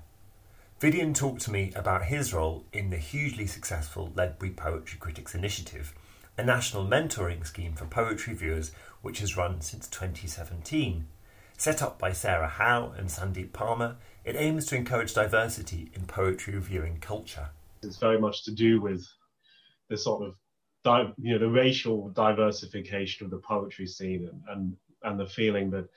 Vidyan 0.80 1.14
talked 1.14 1.42
to 1.42 1.52
me 1.52 1.72
about 1.76 2.06
his 2.06 2.34
role 2.34 2.64
in 2.72 2.90
the 2.90 2.96
hugely 2.96 3.46
successful 3.46 4.12
Ledbury 4.16 4.50
Poetry 4.50 4.98
Critics 4.98 5.32
Initiative, 5.32 5.94
a 6.36 6.42
national 6.42 6.84
mentoring 6.84 7.46
scheme 7.46 7.75
for 7.75 7.86
poetry 7.86 8.34
viewers 8.34 8.72
which 9.00 9.20
has 9.20 9.36
run 9.36 9.60
since 9.60 9.86
2017. 9.86 11.06
Set 11.56 11.82
up 11.82 12.00
by 12.00 12.12
Sarah 12.12 12.48
Howe 12.48 12.92
and 12.98 13.08
Sandeep 13.08 13.52
Parmar, 13.52 13.94
it 14.25 14.34
aims 14.36 14.66
to 14.66 14.76
encourage 14.76 15.14
diversity 15.14 15.88
in 15.94 16.06
poetry 16.06 16.54
reviewing 16.54 16.98
culture. 16.98 17.50
It's 17.82 17.98
very 17.98 18.18
much 18.18 18.42
to 18.44 18.50
do 18.50 18.80
with 18.80 19.06
the 19.88 19.96
sort 19.96 20.26
of 20.26 20.34
you 21.18 21.32
know 21.32 21.38
the 21.38 21.48
racial 21.48 22.10
diversification 22.10 23.25
of 23.25 23.30
the 23.30 23.38
poetry 23.38 23.86
scene 23.86 24.28
and, 24.30 24.42
and 24.48 24.76
and 25.06 25.18
the 25.18 25.26
feeling 25.26 25.70
that 25.70 25.88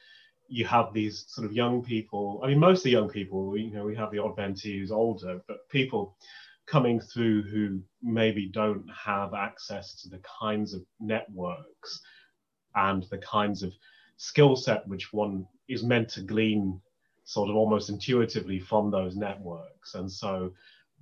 you 0.48 0.66
have 0.66 0.94
these 0.94 1.26
sort 1.28 1.46
of 1.46 1.54
young 1.54 1.84
people. 1.84 2.42
I 2.44 2.48
mean, 2.48 2.60
most 2.60 2.80
of 2.80 2.84
the 2.86 2.92
young 2.92 3.10
people, 3.10 3.56
you 3.58 3.72
know, 3.72 3.86
we 3.86 3.96
have 3.96 4.12
the 4.12 4.20
odd 4.20 4.36
mentee 4.38 4.80
who's 4.80 4.92
older, 4.92 5.42
but 5.48 5.70
people 5.70 6.16
coming 6.66 7.00
through 7.00 7.44
who 7.44 7.82
maybe 8.02 8.48
don't 8.48 8.86
have 8.90 9.34
access 9.34 10.02
to 10.02 10.10
the 10.10 10.22
kinds 10.40 10.74
of 10.74 10.82
networks 11.00 12.02
and 12.76 13.04
the 13.10 13.18
kinds 13.18 13.64
of 13.64 13.74
skill 14.18 14.56
set 14.56 14.88
which 14.88 15.12
one 15.12 15.48
is 15.68 15.84
meant 15.84 16.10
to 16.10 16.22
glean 16.22 16.80
sort 17.24 17.50
of 17.50 17.56
almost 17.56 17.90
intuitively 17.90 18.60
from 18.60 18.92
those 18.92 19.16
networks 19.16 19.96
and 19.96 20.12
so 20.12 20.52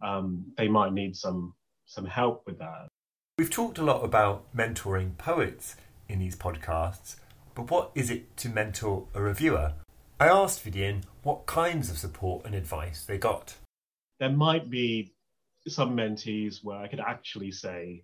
um, 0.01 0.45
they 0.57 0.67
might 0.67 0.93
need 0.93 1.15
some 1.15 1.53
some 1.85 2.05
help 2.05 2.43
with 2.45 2.57
that 2.59 2.87
we've 3.37 3.49
talked 3.49 3.77
a 3.77 3.83
lot 3.83 4.03
about 4.03 4.45
mentoring 4.55 5.17
poets 5.17 5.75
in 6.07 6.19
these 6.19 6.35
podcasts 6.35 7.17
but 7.57 7.71
what 7.71 7.91
is 7.95 8.11
it 8.11 8.37
to 8.37 8.47
mentor 8.47 9.07
a 9.15 9.21
reviewer 9.21 9.73
i 10.19 10.27
asked 10.27 10.63
Vidyan 10.63 11.03
what 11.23 11.47
kinds 11.47 11.89
of 11.89 11.97
support 11.97 12.45
and 12.45 12.55
advice 12.55 13.03
they 13.03 13.17
got 13.17 13.55
there 14.19 14.29
might 14.29 14.69
be 14.69 15.13
some 15.67 15.97
mentees 15.97 16.63
where 16.63 16.77
i 16.77 16.87
could 16.87 17.01
actually 17.01 17.51
say 17.51 18.03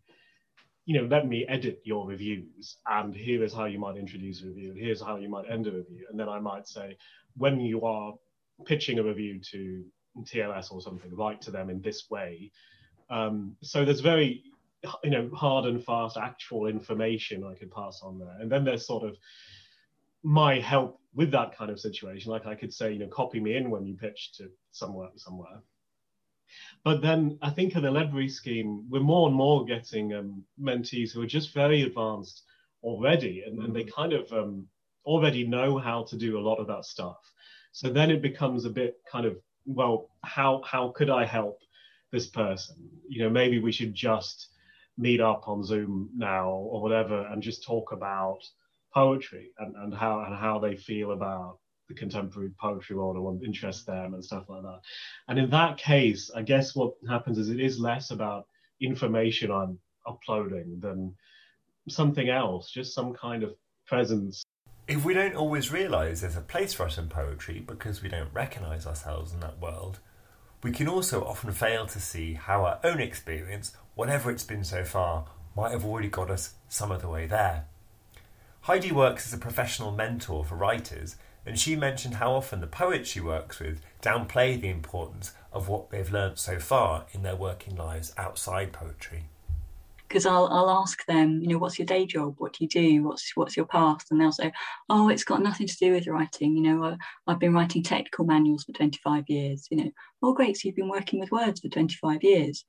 you 0.85 0.99
know, 0.99 1.07
let 1.07 1.27
me 1.27 1.45
edit 1.47 1.81
your 1.85 2.05
reviews, 2.05 2.77
and 2.85 3.15
here 3.15 3.43
is 3.43 3.53
how 3.53 3.65
you 3.65 3.79
might 3.79 3.95
introduce 3.95 4.43
a 4.43 4.47
review, 4.47 4.73
here's 4.73 5.01
how 5.01 5.15
you 5.15 5.29
might 5.29 5.49
end 5.49 5.67
a 5.67 5.71
review. 5.71 6.05
And 6.09 6.19
then 6.19 6.27
I 6.27 6.39
might 6.39 6.67
say, 6.67 6.97
when 7.37 7.61
you 7.61 7.83
are 7.85 8.13
pitching 8.65 8.99
a 8.99 9.03
review 9.03 9.39
to 9.51 9.85
TLS 10.23 10.71
or 10.71 10.81
something, 10.81 11.15
write 11.15 11.41
to 11.43 11.51
them 11.51 11.69
in 11.69 11.81
this 11.81 12.09
way. 12.09 12.51
Um, 13.09 13.55
so 13.61 13.85
there's 13.85 14.01
very, 14.01 14.43
you 15.03 15.09
know, 15.09 15.29
hard 15.33 15.65
and 15.65 15.83
fast 15.83 16.17
actual 16.17 16.67
information 16.67 17.43
I 17.43 17.55
could 17.55 17.71
pass 17.71 18.01
on 18.03 18.19
there. 18.19 18.35
And 18.39 18.51
then 18.51 18.63
there's 18.63 18.85
sort 18.85 19.03
of 19.03 19.17
my 20.23 20.59
help 20.59 20.99
with 21.13 21.31
that 21.31 21.55
kind 21.55 21.69
of 21.71 21.79
situation. 21.79 22.31
Like 22.31 22.45
I 22.45 22.55
could 22.55 22.73
say, 22.73 22.93
you 22.93 22.99
know, 22.99 23.07
copy 23.07 23.39
me 23.39 23.55
in 23.55 23.69
when 23.69 23.85
you 23.85 23.95
pitch 23.95 24.33
to 24.37 24.49
somewhere, 24.71 25.09
somewhere. 25.15 25.61
But 26.83 27.01
then 27.01 27.37
I 27.41 27.49
think 27.49 27.75
in 27.75 27.83
the 27.83 27.91
Ledbury 27.91 28.29
scheme, 28.29 28.85
we're 28.89 28.99
more 28.99 29.27
and 29.27 29.35
more 29.35 29.65
getting 29.65 30.13
um, 30.13 30.43
mentees 30.61 31.11
who 31.11 31.21
are 31.21 31.27
just 31.27 31.53
very 31.53 31.81
advanced 31.83 32.43
already, 32.83 33.43
and, 33.45 33.59
and 33.63 33.75
they 33.75 33.83
mm. 33.83 33.93
kind 33.93 34.13
of 34.13 34.31
um, 34.31 34.67
already 35.05 35.47
know 35.47 35.77
how 35.77 36.03
to 36.03 36.17
do 36.17 36.37
a 36.37 36.41
lot 36.41 36.59
of 36.59 36.67
that 36.67 36.85
stuff. 36.85 37.17
So 37.71 37.89
then 37.89 38.11
it 38.11 38.21
becomes 38.21 38.65
a 38.65 38.69
bit 38.69 38.97
kind 39.11 39.25
of, 39.25 39.37
well, 39.65 40.09
how 40.23 40.61
how 40.63 40.89
could 40.89 41.09
I 41.09 41.25
help 41.25 41.59
this 42.11 42.27
person? 42.27 42.75
You 43.07 43.23
know, 43.23 43.29
maybe 43.29 43.59
we 43.59 43.71
should 43.71 43.95
just 43.95 44.49
meet 44.97 45.21
up 45.21 45.47
on 45.47 45.63
Zoom 45.63 46.09
now 46.15 46.49
or 46.49 46.81
whatever 46.81 47.27
and 47.27 47.41
just 47.41 47.63
talk 47.63 47.91
about 47.91 48.39
poetry 48.93 49.51
and, 49.57 49.75
and 49.75 49.93
how 49.93 50.21
and 50.21 50.35
how 50.35 50.59
they 50.59 50.75
feel 50.75 51.11
about 51.11 51.57
the 51.89 51.95
contemporary 51.95 52.51
poetry 52.59 52.95
world 52.95 53.15
and 53.15 53.25
what 53.25 53.43
interests 53.43 53.85
them 53.85 54.13
and 54.13 54.23
stuff 54.23 54.45
like 54.47 54.61
that. 54.61 54.79
And 55.27 55.39
in 55.39 55.49
that 55.49 55.77
case, 55.77 56.31
I 56.35 56.43
guess 56.43 56.75
what 56.75 56.93
happens 57.09 57.37
is 57.37 57.49
it 57.49 57.59
is 57.59 57.79
less 57.79 58.11
about 58.11 58.45
information 58.79 59.51
I'm 59.51 59.79
uploading 60.07 60.79
than 60.79 61.15
something 61.89 62.29
else, 62.29 62.71
just 62.71 62.93
some 62.93 63.13
kind 63.13 63.43
of 63.43 63.53
presence. 63.87 64.43
If 64.87 65.05
we 65.05 65.13
don't 65.13 65.35
always 65.35 65.71
realise 65.71 66.21
there's 66.21 66.35
a 66.35 66.41
place 66.41 66.73
for 66.73 66.85
us 66.85 66.97
in 66.97 67.07
poetry 67.07 67.63
because 67.65 68.01
we 68.03 68.09
don't 68.09 68.33
recognise 68.33 68.85
ourselves 68.85 69.33
in 69.33 69.39
that 69.39 69.59
world, 69.59 69.99
we 70.63 70.71
can 70.71 70.87
also 70.87 71.23
often 71.23 71.51
fail 71.51 71.85
to 71.87 71.99
see 71.99 72.33
how 72.33 72.63
our 72.63 72.79
own 72.83 72.99
experience, 72.99 73.75
whatever 73.95 74.31
it's 74.31 74.45
been 74.45 74.63
so 74.63 74.83
far, 74.83 75.25
might 75.55 75.71
have 75.71 75.85
already 75.85 76.07
got 76.07 76.31
us 76.31 76.53
some 76.69 76.91
of 76.91 77.01
the 77.01 77.09
way 77.09 77.25
there. 77.25 77.65
Heidi 78.61 78.91
works 78.91 79.27
as 79.27 79.33
a 79.33 79.37
professional 79.37 79.91
mentor 79.91 80.45
for 80.45 80.55
writers 80.55 81.17
and 81.45 81.59
she 81.59 81.75
mentioned 81.75 82.15
how 82.15 82.31
often 82.31 82.61
the 82.61 82.67
poets 82.67 83.09
she 83.09 83.19
works 83.19 83.59
with 83.59 83.81
downplay 84.01 84.59
the 84.59 84.69
importance 84.69 85.33
of 85.51 85.67
what 85.67 85.89
they've 85.89 86.11
learnt 86.11 86.39
so 86.39 86.57
far 86.57 87.05
in 87.11 87.21
their 87.21 87.35
working 87.35 87.75
lives 87.75 88.13
outside 88.17 88.71
poetry. 88.71 89.25
Because 90.13 90.27
I'll, 90.27 90.45
I'll 90.45 90.69
ask 90.69 91.03
them, 91.07 91.41
you 91.41 91.47
know, 91.47 91.57
what's 91.57 91.79
your 91.79 91.87
day 91.87 92.05
job? 92.05 92.35
What 92.37 92.53
do 92.53 92.63
you 92.63 92.69
do? 92.69 93.03
What's 93.03 93.31
what's 93.33 93.57
your 93.57 93.65
past? 93.65 94.11
And 94.11 94.21
they'll 94.21 94.31
say, 94.31 94.51
oh, 94.87 95.09
it's 95.09 95.23
got 95.23 95.41
nothing 95.41 95.65
to 95.65 95.77
do 95.77 95.91
with 95.91 96.05
writing. 96.05 96.55
You 96.55 96.61
know, 96.61 96.83
I, 96.83 96.97
I've 97.25 97.39
been 97.39 97.55
writing 97.55 97.81
technical 97.81 98.23
manuals 98.23 98.63
for 98.63 98.73
25 98.73 99.23
years. 99.27 99.67
You 99.71 99.77
know, 99.77 99.91
oh, 100.21 100.35
great. 100.35 100.55
So 100.55 100.67
you've 100.67 100.75
been 100.75 100.87
working 100.87 101.19
with 101.19 101.31
words 101.31 101.61
for 101.61 101.67
25 101.69 102.23
years. 102.23 102.63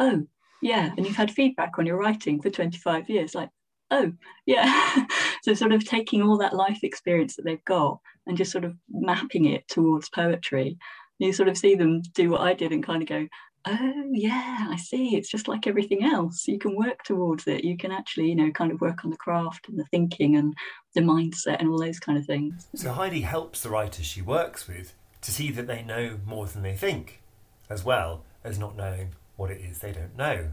Oh, 0.00 0.24
yeah. 0.62 0.90
And 0.96 1.06
you've 1.06 1.14
had 1.14 1.30
feedback 1.30 1.78
on 1.78 1.86
your 1.86 1.96
writing 1.96 2.42
for 2.42 2.50
25 2.50 3.08
years. 3.08 3.36
Like, 3.36 3.50
oh 3.92 4.12
yeah 4.46 5.04
so 5.42 5.52
sort 5.52 5.72
of 5.72 5.84
taking 5.84 6.22
all 6.22 6.38
that 6.38 6.54
life 6.54 6.78
experience 6.84 7.34
that 7.34 7.44
they've 7.44 7.64
got 7.64 7.98
and 8.28 8.36
just 8.36 8.52
sort 8.52 8.64
of 8.64 8.72
mapping 8.88 9.46
it 9.46 9.66
towards 9.66 10.08
poetry 10.10 10.78
you 11.18 11.32
sort 11.32 11.48
of 11.48 11.58
see 11.58 11.74
them 11.74 12.00
do 12.14 12.30
what 12.30 12.40
i 12.40 12.54
did 12.54 12.70
and 12.70 12.84
kind 12.84 13.02
of 13.02 13.08
go 13.08 13.26
oh 13.66 14.10
yeah 14.12 14.68
i 14.70 14.76
see 14.76 15.16
it's 15.16 15.30
just 15.30 15.46
like 15.46 15.66
everything 15.66 16.02
else 16.02 16.48
you 16.48 16.58
can 16.58 16.74
work 16.74 17.02
towards 17.04 17.46
it 17.46 17.62
you 17.62 17.76
can 17.76 17.92
actually 17.92 18.28
you 18.28 18.34
know 18.34 18.50
kind 18.52 18.72
of 18.72 18.80
work 18.80 19.04
on 19.04 19.10
the 19.10 19.16
craft 19.16 19.68
and 19.68 19.78
the 19.78 19.84
thinking 19.86 20.36
and 20.36 20.54
the 20.94 21.00
mindset 21.00 21.56
and 21.60 21.68
all 21.68 21.78
those 21.78 22.00
kind 22.00 22.16
of 22.16 22.24
things 22.24 22.68
so 22.74 22.92
heidi 22.92 23.20
helps 23.20 23.62
the 23.62 23.68
writers 23.68 24.06
she 24.06 24.22
works 24.22 24.66
with 24.66 24.94
to 25.20 25.30
see 25.30 25.50
that 25.50 25.66
they 25.66 25.82
know 25.82 26.18
more 26.24 26.46
than 26.46 26.62
they 26.62 26.74
think 26.74 27.22
as 27.68 27.84
well 27.84 28.24
as 28.42 28.58
not 28.58 28.76
knowing 28.76 29.10
what 29.36 29.50
it 29.50 29.60
is 29.60 29.80
they 29.80 29.92
don't 29.92 30.16
know 30.16 30.48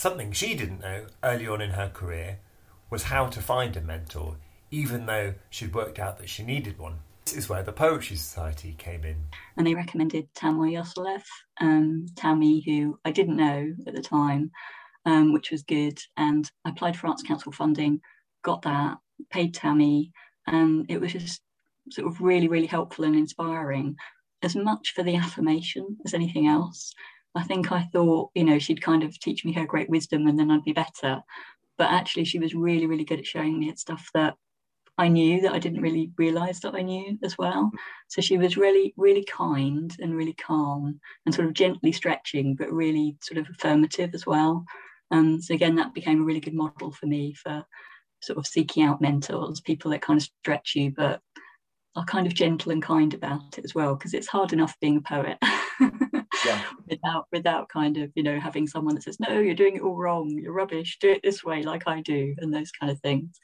Something 0.00 0.32
she 0.32 0.54
didn't 0.54 0.80
know 0.80 1.08
early 1.22 1.46
on 1.46 1.60
in 1.60 1.72
her 1.72 1.90
career 1.90 2.38
was 2.88 3.02
how 3.02 3.26
to 3.26 3.42
find 3.42 3.76
a 3.76 3.82
mentor, 3.82 4.36
even 4.70 5.04
though 5.04 5.34
she'd 5.50 5.74
worked 5.74 5.98
out 5.98 6.16
that 6.16 6.30
she 6.30 6.42
needed 6.42 6.78
one. 6.78 7.00
This 7.24 7.36
is 7.36 7.48
where 7.48 7.62
the 7.62 7.72
Poetry 7.72 8.16
Society 8.16 8.74
came 8.78 9.04
in. 9.04 9.16
And 9.56 9.66
they 9.66 9.74
recommended 9.74 10.28
Tamar 10.34 10.66
Yoseloff, 10.66 11.22
um, 11.60 12.06
Tammy, 12.16 12.60
who 12.60 12.98
I 13.04 13.12
didn't 13.12 13.36
know 13.36 13.72
at 13.86 13.94
the 13.94 14.02
time, 14.02 14.50
um, 15.06 15.32
which 15.32 15.50
was 15.50 15.62
good. 15.62 15.98
And 16.16 16.50
I 16.64 16.70
applied 16.70 16.96
for 16.96 17.06
Arts 17.06 17.22
Council 17.22 17.52
funding, 17.52 18.00
got 18.42 18.62
that, 18.62 18.98
paid 19.30 19.54
Tammy, 19.54 20.12
and 20.46 20.86
it 20.88 21.00
was 21.00 21.12
just 21.12 21.42
sort 21.90 22.08
of 22.08 22.20
really, 22.20 22.48
really 22.48 22.66
helpful 22.66 23.04
and 23.04 23.14
inspiring, 23.14 23.96
as 24.42 24.56
much 24.56 24.92
for 24.94 25.02
the 25.02 25.16
affirmation 25.16 25.98
as 26.04 26.14
anything 26.14 26.48
else. 26.48 26.94
I 27.34 27.44
think 27.44 27.70
I 27.70 27.84
thought, 27.92 28.30
you 28.34 28.44
know, 28.44 28.58
she'd 28.58 28.82
kind 28.82 29.02
of 29.02 29.18
teach 29.20 29.44
me 29.44 29.52
her 29.52 29.66
great 29.66 29.88
wisdom 29.88 30.26
and 30.26 30.38
then 30.38 30.50
I'd 30.50 30.64
be 30.64 30.72
better. 30.72 31.22
But 31.78 31.90
actually, 31.90 32.24
she 32.24 32.38
was 32.38 32.54
really, 32.54 32.86
really 32.86 33.04
good 33.04 33.20
at 33.20 33.26
showing 33.26 33.58
me 33.58 33.74
stuff 33.76 34.10
that 34.14 34.34
I 35.00 35.08
knew 35.08 35.40
that 35.40 35.52
I 35.52 35.58
didn't 35.58 35.80
really 35.80 36.12
realize 36.18 36.60
that 36.60 36.74
I 36.74 36.82
knew 36.82 37.18
as 37.24 37.38
well. 37.38 37.70
Mm. 37.74 37.78
So 38.08 38.20
she 38.20 38.36
was 38.36 38.58
really, 38.58 38.92
really 38.98 39.24
kind 39.24 39.90
and 39.98 40.14
really 40.14 40.34
calm 40.34 41.00
and 41.24 41.34
sort 41.34 41.48
of 41.48 41.54
gently 41.54 41.90
stretching, 41.90 42.54
but 42.54 42.70
really 42.70 43.16
sort 43.22 43.38
of 43.38 43.48
affirmative 43.48 44.10
as 44.12 44.26
well. 44.26 44.62
And 45.10 45.42
so 45.42 45.54
again, 45.54 45.74
that 45.76 45.94
became 45.94 46.20
a 46.20 46.24
really 46.24 46.38
good 46.38 46.52
model 46.52 46.92
for 46.92 47.06
me 47.06 47.32
for 47.32 47.64
sort 48.22 48.38
of 48.38 48.46
seeking 48.46 48.82
out 48.82 49.00
mentors, 49.00 49.62
people 49.62 49.90
that 49.92 50.02
kind 50.02 50.20
of 50.20 50.28
stretch 50.42 50.74
you, 50.74 50.92
but 50.94 51.22
are 51.96 52.04
kind 52.04 52.26
of 52.26 52.34
gentle 52.34 52.70
and 52.70 52.82
kind 52.82 53.14
about 53.14 53.56
it 53.56 53.64
as 53.64 53.74
well, 53.74 53.94
because 53.94 54.12
it's 54.12 54.28
hard 54.28 54.52
enough 54.52 54.76
being 54.82 54.98
a 54.98 55.00
poet. 55.00 55.38
yeah. 56.44 56.62
without 56.90 57.26
without 57.32 57.68
kind 57.68 57.96
of 57.96 58.10
you 58.14 58.22
know 58.22 58.38
having 58.38 58.66
someone 58.66 58.94
that 58.94 59.02
says 59.02 59.18
no 59.20 59.38
you're 59.38 59.54
doing 59.54 59.76
it 59.76 59.82
all 59.82 59.96
wrong 59.96 60.28
you're 60.28 60.52
rubbish 60.52 60.98
do 61.00 61.10
it 61.10 61.20
this 61.22 61.42
way 61.44 61.62
like 61.62 61.84
i 61.86 62.00
do 62.02 62.34
and 62.38 62.52
those 62.52 62.70
kind 62.72 62.90
of 62.90 63.00
things 63.00 63.38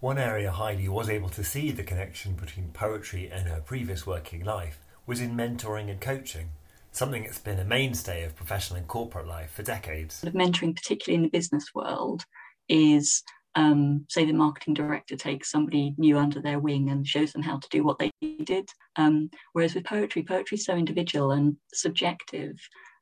one 0.00 0.18
area 0.18 0.50
heidi 0.50 0.88
was 0.88 1.08
able 1.08 1.28
to 1.28 1.44
see 1.44 1.70
the 1.70 1.82
connection 1.82 2.34
between 2.34 2.70
poetry 2.72 3.28
and 3.30 3.48
her 3.48 3.60
previous 3.60 4.06
working 4.06 4.44
life 4.44 4.78
was 5.06 5.20
in 5.20 5.36
mentoring 5.36 5.90
and 5.90 6.00
coaching 6.00 6.50
something 6.92 7.24
that's 7.24 7.38
been 7.38 7.58
a 7.58 7.64
mainstay 7.64 8.24
of 8.24 8.34
professional 8.34 8.78
and 8.78 8.88
corporate 8.88 9.26
life 9.26 9.50
for 9.50 9.62
decades 9.62 10.22
mentoring 10.26 10.74
particularly 10.74 11.16
in 11.16 11.22
the 11.22 11.28
business 11.28 11.74
world 11.74 12.24
is 12.68 13.22
um, 13.54 14.04
say 14.08 14.24
the 14.24 14.32
marketing 14.32 14.74
director 14.74 15.16
takes 15.16 15.50
somebody 15.50 15.94
new 15.98 16.16
under 16.16 16.40
their 16.40 16.60
wing 16.60 16.90
and 16.90 17.06
shows 17.06 17.32
them 17.32 17.42
how 17.42 17.58
to 17.58 17.68
do 17.70 17.82
what 17.82 17.98
they 17.98 18.12
did. 18.44 18.68
Um, 18.94 19.30
whereas 19.52 19.74
with 19.74 19.84
poetry, 19.84 20.22
poetry 20.22 20.56
is 20.56 20.64
so 20.64 20.76
individual 20.76 21.32
and 21.32 21.56
subjective, 21.74 22.56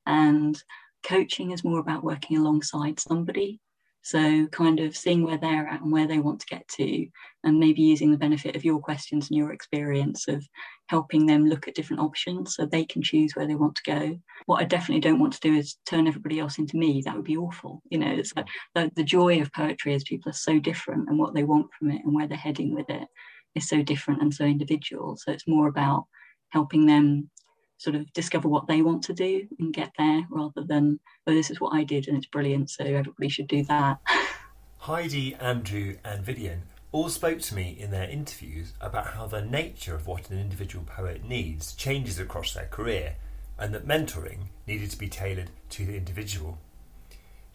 and 0.07 0.61
coaching 1.03 1.50
is 1.50 1.62
more 1.62 1.79
about 1.79 2.05
working 2.05 2.38
alongside 2.38 2.99
somebody. 2.99 3.61
So, 4.07 4.47
kind 4.53 4.79
of 4.79 4.97
seeing 4.97 5.25
where 5.25 5.37
they're 5.37 5.67
at 5.67 5.81
and 5.81 5.91
where 5.91 6.07
they 6.07 6.21
want 6.21 6.39
to 6.39 6.47
get 6.47 6.69
to, 6.77 7.09
and 7.43 7.59
maybe 7.59 7.83
using 7.83 8.13
the 8.13 8.17
benefit 8.17 8.55
of 8.55 8.65
your 8.65 8.79
questions 8.79 9.29
and 9.29 9.37
your 9.37 9.51
experience 9.51 10.29
of 10.29 10.47
helping 10.87 11.27
them 11.27 11.47
look 11.47 11.67
at 11.67 11.75
different 11.75 12.03
options 12.03 12.55
so 12.55 12.67
they 12.67 12.85
can 12.85 13.03
choose 13.03 13.33
where 13.35 13.49
they 13.49 13.57
want 13.57 13.75
to 13.75 13.83
go. 13.83 14.17
What 14.45 14.63
I 14.63 14.65
definitely 14.65 15.01
don't 15.01 15.19
want 15.19 15.33
to 15.33 15.41
do 15.41 15.57
is 15.57 15.79
turn 15.87 16.07
everybody 16.07 16.39
else 16.39 16.59
into 16.59 16.77
me. 16.77 17.03
That 17.05 17.17
would 17.17 17.25
be 17.25 17.37
awful. 17.37 17.83
You 17.91 17.99
know, 17.99 18.13
it's 18.13 18.33
like 18.37 18.47
the, 18.77 18.93
the 18.95 19.03
joy 19.03 19.41
of 19.41 19.53
poetry 19.53 19.93
is 19.93 20.05
people 20.05 20.31
are 20.31 20.35
so 20.35 20.61
different 20.61 21.09
and 21.09 21.19
what 21.19 21.35
they 21.35 21.43
want 21.43 21.67
from 21.77 21.91
it 21.91 22.03
and 22.05 22.15
where 22.15 22.29
they're 22.29 22.39
heading 22.39 22.77
with 22.77 22.89
it 22.89 23.09
is 23.57 23.69
so 23.69 23.83
different 23.83 24.23
and 24.23 24.33
so 24.33 24.45
individual. 24.45 25.17
So, 25.17 25.33
it's 25.33 25.49
more 25.49 25.67
about 25.67 26.05
helping 26.51 26.87
them 26.87 27.29
sort 27.78 27.97
of 27.97 28.12
discover 28.12 28.49
what 28.49 28.66
they 28.66 28.83
want 28.83 29.02
to 29.04 29.12
do 29.12 29.47
and 29.59 29.73
get 29.73 29.92
there 29.99 30.26
rather 30.30 30.62
than, 30.62 30.99
oh, 31.26 31.35
this 31.35 31.50
is 31.50 31.61
what 31.61 31.75
I 31.75 31.85
did 31.85 32.09
and 32.09 32.16
it's 32.16 32.26
brilliant, 32.26 32.71
so 32.71 32.85
everybody 32.85 33.28
should 33.28 33.49
do 33.49 33.62
that. 33.64 33.99
Heidi, 34.78 35.35
Andrew, 35.35 35.97
and 36.04 36.25
Vivian 36.25 36.62
all 36.92 37.09
spoke 37.09 37.40
to 37.40 37.54
me 37.54 37.76
in 37.78 37.90
their 37.90 38.09
interviews 38.09 38.73
about 38.80 39.09
how 39.09 39.26
the 39.26 39.42
nature 39.42 39.95
of 39.95 40.06
what 40.06 40.30
an 40.30 40.38
individual 40.38 40.85
poet 40.85 41.25
needs 41.25 41.75
changes 41.75 42.18
across 42.18 42.54
their 42.54 42.68
career 42.68 43.16
and 43.59 43.75
that 43.75 43.87
mentoring 43.87 44.49
needed 44.66 44.90
to 44.90 44.99
be 44.99 45.09
tailored 45.09 45.50
to 45.71 45.85
the 45.85 45.97
individual. 45.97 46.59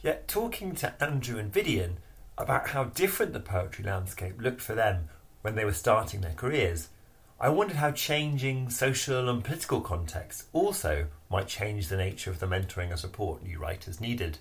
Yet, 0.02 0.28
talking 0.28 0.76
to 0.76 1.02
Andrew 1.02 1.38
and 1.38 1.54
Vivian 1.54 1.98
about 2.38 2.70
how 2.70 2.86
different 2.86 3.34
the 3.34 3.40
poetry 3.40 3.86
landscape 3.86 4.42
looked 4.42 4.62
for 4.62 4.74
them 4.74 5.10
when 5.42 5.56
they 5.56 5.66
were 5.66 5.74
starting 5.74 6.22
their 6.22 6.34
careers, 6.34 6.90
I 7.42 7.50
wondered 7.50 7.78
how 7.78 7.90
changing 7.90 8.70
social 8.70 9.28
and 9.28 9.44
political 9.44 9.82
contexts 9.82 10.46
also 10.54 11.08
might 11.32 11.48
change 11.48 11.88
the 11.88 11.98
nature 11.98 12.30
of 12.30 12.40
the 12.40 12.46
mentoring 12.46 12.92
and 12.92 13.00
support 13.00 13.42
new 13.42 13.58
writers 13.58 14.00
needed. 14.00 14.38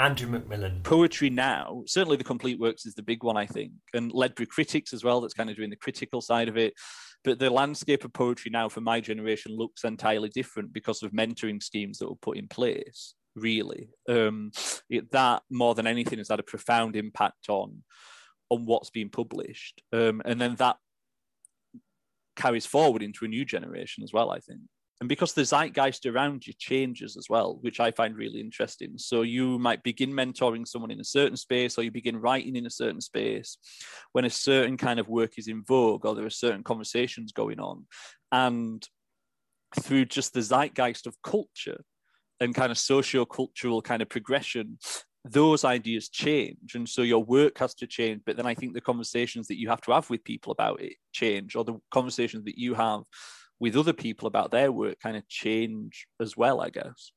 Andrew 0.00 0.28
McMillan. 0.28 0.82
Poetry 0.82 1.30
now, 1.30 1.84
certainly 1.86 2.16
the 2.16 2.24
complete 2.24 2.58
works 2.58 2.86
is 2.86 2.96
the 2.96 3.04
big 3.04 3.22
one, 3.22 3.36
I 3.36 3.46
think, 3.46 3.70
and 3.92 4.10
Ledbury 4.10 4.46
Critics 4.46 4.92
as 4.92 5.04
well, 5.04 5.20
that's 5.20 5.32
kind 5.32 5.48
of 5.48 5.54
doing 5.54 5.70
the 5.70 5.76
critical 5.76 6.20
side 6.20 6.48
of 6.48 6.56
it. 6.56 6.74
But 7.22 7.38
the 7.38 7.50
landscape 7.50 8.04
of 8.04 8.12
poetry 8.12 8.50
now 8.50 8.68
for 8.68 8.80
my 8.80 8.98
generation 8.98 9.56
looks 9.56 9.84
entirely 9.84 10.28
different 10.30 10.72
because 10.72 11.04
of 11.04 11.12
mentoring 11.12 11.62
schemes 11.62 11.98
that 11.98 12.08
were 12.08 12.16
put 12.16 12.36
in 12.36 12.48
place, 12.48 13.14
really. 13.36 13.90
Um, 14.08 14.50
it, 14.90 15.08
that, 15.12 15.44
more 15.52 15.76
than 15.76 15.86
anything, 15.86 16.18
has 16.18 16.30
had 16.30 16.40
a 16.40 16.42
profound 16.42 16.96
impact 16.96 17.48
on, 17.48 17.84
on 18.50 18.66
what's 18.66 18.90
being 18.90 19.08
published. 19.08 19.82
Um, 19.92 20.20
and 20.24 20.40
then 20.40 20.56
that 20.56 20.78
carries 22.36 22.66
forward 22.66 23.02
into 23.02 23.24
a 23.24 23.28
new 23.28 23.44
generation 23.44 24.04
as 24.04 24.12
well, 24.12 24.30
I 24.30 24.38
think 24.40 24.60
and 25.00 25.08
because 25.08 25.32
the 25.32 25.42
zeitgeist 25.42 26.06
around 26.06 26.46
you 26.46 26.52
changes 26.56 27.16
as 27.16 27.26
well, 27.28 27.58
which 27.62 27.80
I 27.80 27.90
find 27.90 28.16
really 28.16 28.40
interesting. 28.40 28.92
So 28.96 29.22
you 29.22 29.58
might 29.58 29.82
begin 29.82 30.10
mentoring 30.10 30.66
someone 30.66 30.90
in 30.90 31.00
a 31.00 31.04
certain 31.04 31.36
space, 31.36 31.76
or 31.76 31.82
you 31.82 31.90
begin 31.90 32.16
writing 32.16 32.56
in 32.56 32.66
a 32.66 32.70
certain 32.70 33.00
space 33.00 33.58
when 34.12 34.24
a 34.24 34.30
certain 34.30 34.76
kind 34.76 35.00
of 35.00 35.08
work 35.08 35.32
is 35.36 35.48
in 35.48 35.64
vogue, 35.64 36.06
or 36.06 36.14
there 36.14 36.24
are 36.24 36.30
certain 36.30 36.62
conversations 36.62 37.32
going 37.32 37.58
on. 37.58 37.86
And 38.30 38.86
through 39.80 40.04
just 40.06 40.32
the 40.32 40.40
zeitgeist 40.40 41.06
of 41.06 41.20
culture 41.22 41.84
and 42.40 42.54
kind 42.54 42.70
of 42.70 42.78
socio-cultural 42.78 43.82
kind 43.82 44.00
of 44.00 44.08
progression, 44.08 44.78
those 45.24 45.64
ideas 45.64 46.08
change. 46.08 46.74
And 46.74 46.88
so 46.88 47.02
your 47.02 47.24
work 47.24 47.58
has 47.58 47.74
to 47.76 47.86
change. 47.86 48.22
But 48.26 48.36
then 48.36 48.46
I 48.46 48.54
think 48.54 48.74
the 48.74 48.80
conversations 48.80 49.48
that 49.48 49.58
you 49.58 49.68
have 49.68 49.80
to 49.82 49.92
have 49.92 50.10
with 50.10 50.24
people 50.24 50.52
about 50.52 50.80
it 50.82 50.94
change, 51.12 51.56
or 51.56 51.64
the 51.64 51.78
conversations 51.90 52.44
that 52.44 52.58
you 52.58 52.74
have 52.74 53.02
with 53.58 53.76
other 53.76 53.92
people 53.92 54.26
about 54.26 54.50
their 54.50 54.70
work 54.70 55.00
kind 55.00 55.16
of 55.16 55.26
change 55.28 56.06
as 56.20 56.36
well, 56.36 56.60
I 56.60 56.70
guess. 56.70 57.12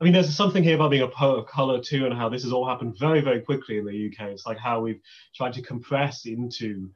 I 0.00 0.04
mean, 0.04 0.12
there's 0.12 0.34
something 0.36 0.62
here 0.62 0.74
about 0.74 0.90
being 0.90 1.02
a 1.02 1.08
poet 1.08 1.38
of 1.38 1.46
color 1.46 1.80
too, 1.80 2.04
and 2.04 2.14
how 2.14 2.28
this 2.28 2.42
has 2.42 2.52
all 2.52 2.68
happened 2.68 2.98
very, 2.98 3.22
very 3.22 3.40
quickly 3.40 3.78
in 3.78 3.86
the 3.86 4.06
UK. 4.06 4.28
It's 4.28 4.46
like 4.46 4.58
how 4.58 4.80
we've 4.80 5.00
tried 5.34 5.54
to 5.54 5.62
compress 5.62 6.26
into 6.26 6.90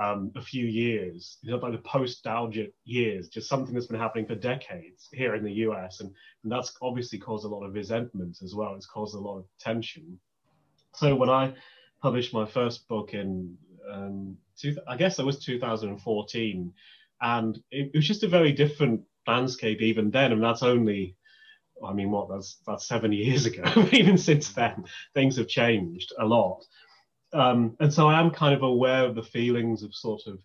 um, 0.00 0.32
a 0.34 0.40
few 0.40 0.64
years, 0.64 1.38
you 1.42 1.50
know, 1.50 1.58
like 1.58 1.72
the 1.72 1.78
post-Daljet 1.78 2.72
years, 2.84 3.28
just 3.28 3.48
something 3.48 3.74
that's 3.74 3.86
been 3.86 4.00
happening 4.00 4.26
for 4.26 4.34
decades 4.34 5.08
here 5.12 5.34
in 5.34 5.44
the 5.44 5.52
US, 5.68 6.00
and, 6.00 6.10
and 6.42 6.50
that's 6.50 6.74
obviously 6.80 7.18
caused 7.18 7.44
a 7.44 7.48
lot 7.48 7.64
of 7.64 7.74
resentment 7.74 8.38
as 8.42 8.54
well. 8.54 8.74
It's 8.74 8.86
caused 8.86 9.14
a 9.14 9.18
lot 9.20 9.38
of 9.38 9.44
tension. 9.58 10.18
So 10.94 11.14
when 11.14 11.28
I 11.28 11.52
published 12.00 12.32
my 12.32 12.46
first 12.46 12.88
book 12.88 13.12
in, 13.12 13.56
um, 13.92 14.38
two, 14.58 14.76
I 14.88 14.96
guess 14.96 15.18
it 15.18 15.26
was 15.26 15.44
2014, 15.44 16.72
and 17.20 17.56
it, 17.70 17.90
it 17.92 17.96
was 17.98 18.08
just 18.08 18.22
a 18.22 18.28
very 18.28 18.52
different 18.52 19.02
landscape 19.26 19.82
even 19.82 20.10
then, 20.10 20.32
and 20.32 20.42
that's 20.42 20.62
only 20.62 21.14
I 21.86 21.92
mean, 21.94 22.10
what 22.10 22.28
that's 22.28 22.58
that's 22.66 22.86
seven 22.86 23.12
years 23.24 23.46
ago. 23.46 23.64
Even 23.92 24.18
since 24.18 24.52
then, 24.52 24.84
things 25.14 25.36
have 25.36 25.48
changed 25.48 26.12
a 26.18 26.24
lot, 26.24 26.64
um, 27.32 27.76
and 27.80 27.92
so 27.92 28.08
I 28.08 28.20
am 28.20 28.30
kind 28.30 28.54
of 28.54 28.62
aware 28.62 29.04
of 29.04 29.14
the 29.14 29.22
feelings 29.22 29.82
of 29.82 29.94
sort 29.94 30.22
of 30.26 30.38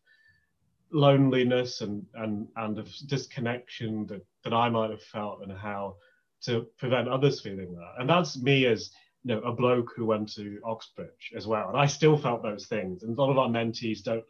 loneliness 0.92 1.82
and 1.82 2.06
and 2.16 2.48
and 2.56 2.80
of 2.80 2.90
disconnection 3.08 4.06
that 4.08 4.26
that 4.44 4.54
I 4.54 4.70
might 4.70 4.92
have 4.92 5.04
felt, 5.04 5.42
and 5.42 5.52
how 5.52 5.96
to 6.44 6.68
prevent 6.78 7.08
others 7.08 7.42
feeling 7.42 7.74
that. 7.76 7.94
And 8.00 8.10
that's 8.10 8.38
me 8.38 8.66
as 8.66 8.92
you 9.24 9.36
know 9.36 9.42
a 9.42 9.54
bloke 9.54 9.92
who 9.96 10.06
went 10.06 10.32
to 10.34 10.60
Oxbridge 10.64 11.34
as 11.36 11.48
well, 11.48 11.70
and 11.70 11.78
I 11.78 11.86
still 11.86 12.18
felt 12.18 12.44
those 12.44 12.68
things. 12.68 13.04
And 13.04 13.18
a 13.18 13.22
lot 13.22 13.32
of 13.32 13.38
our 13.38 13.50
mentees 13.50 14.04
don't 14.04 14.26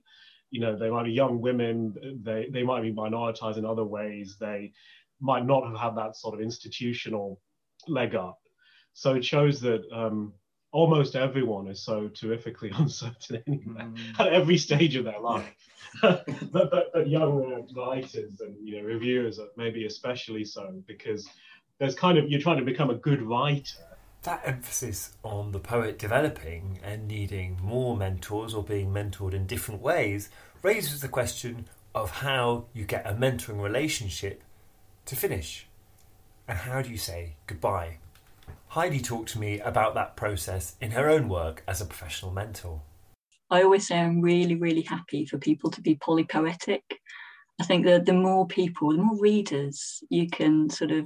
you 0.56 0.62
know, 0.62 0.78
they 0.78 0.90
might 0.90 1.04
be 1.04 1.12
young 1.12 1.42
women, 1.42 1.94
they, 2.24 2.48
they 2.50 2.64
might 2.64 2.82
be 2.82 2.94
minoritized 2.94 3.58
in 3.58 3.66
other 3.66 3.84
ways, 3.84 4.38
they 4.40 4.72
might 5.20 5.46
not 5.46 5.66
have 5.66 5.78
had 5.78 5.98
that 5.98 6.16
sort 6.16 6.34
of 6.34 6.42
institutional 6.42 7.42
leg 7.88 8.16
up. 8.16 8.40
So 8.94 9.16
it 9.16 9.26
shows 9.26 9.60
that 9.62 9.82
um, 9.94 10.34
almost 10.76 11.16
everyone 11.16 11.68
is 11.68 11.82
so 11.82 12.08
terrifically 12.10 12.72
uncertain 12.78 13.42
anyway, 13.48 13.86
mm. 13.86 14.20
at 14.20 14.34
every 14.34 14.58
stage 14.58 14.96
of 14.96 15.06
their 15.06 15.20
life. 15.20 15.56
but, 16.02 16.26
but, 16.52 16.92
but, 16.94 17.08
young 17.08 17.66
writers 17.76 18.42
and 18.42 18.56
you 18.62 18.78
know 18.78 18.86
reviewers 18.86 19.40
are 19.40 19.48
maybe 19.56 19.86
especially 19.86 20.44
so 20.44 20.74
because 20.88 21.30
there's 21.80 21.96
kind 21.96 22.18
of 22.18 22.30
you're 22.30 22.42
trying 22.42 22.58
to 22.58 22.66
become 22.66 22.90
a 22.90 22.96
good 22.96 23.22
writer 23.22 23.86
that 24.24 24.42
emphasis 24.44 25.16
on 25.24 25.52
the 25.52 25.60
poet 25.60 26.00
developing 26.00 26.80
and 26.84 27.08
needing 27.08 27.58
more 27.62 27.96
mentors 27.96 28.54
or 28.54 28.64
being 28.64 28.92
mentored 28.92 29.34
in 29.34 29.46
different 29.46 29.82
ways 29.82 30.30
raises 30.64 31.00
the 31.02 31.08
question 31.08 31.68
of 31.94 32.10
how 32.10 32.66
you 32.74 32.84
get 32.86 33.06
a 33.06 33.14
mentoring 33.14 33.62
relationship 33.62 34.42
to 35.06 35.16
finish. 35.16 35.68
And 36.48 36.58
how 36.58 36.82
do 36.82 36.90
you 36.90 36.98
say 36.98 37.36
goodbye? 37.46 38.00
Heidi 38.76 39.00
talked 39.00 39.30
to 39.30 39.40
me 39.40 39.62
about 39.62 39.94
that 39.96 40.18
process 40.18 40.76
in 40.82 40.92
her 40.92 41.10
own 41.10 41.30
work 41.30 41.64
as 41.66 41.80
a 41.80 41.86
professional 41.86 42.34
mentor. 42.34 42.82
I 43.50 43.64
always 43.64 43.88
say 43.88 43.98
I'm 43.98 44.20
really, 44.20 44.56
really 44.56 44.82
happy 44.82 45.26
for 45.26 45.38
people 45.38 45.72
to 45.72 45.82
be 45.82 45.96
polypoetic. 45.96 46.82
I 47.62 47.64
think 47.64 47.86
that 47.86 48.06
the 48.06 48.12
more 48.12 48.46
people, 48.46 48.92
the 48.92 48.98
more 48.98 49.18
readers 49.18 50.04
you 50.10 50.28
can 50.28 50.70
sort 50.70 50.92
of 50.92 51.06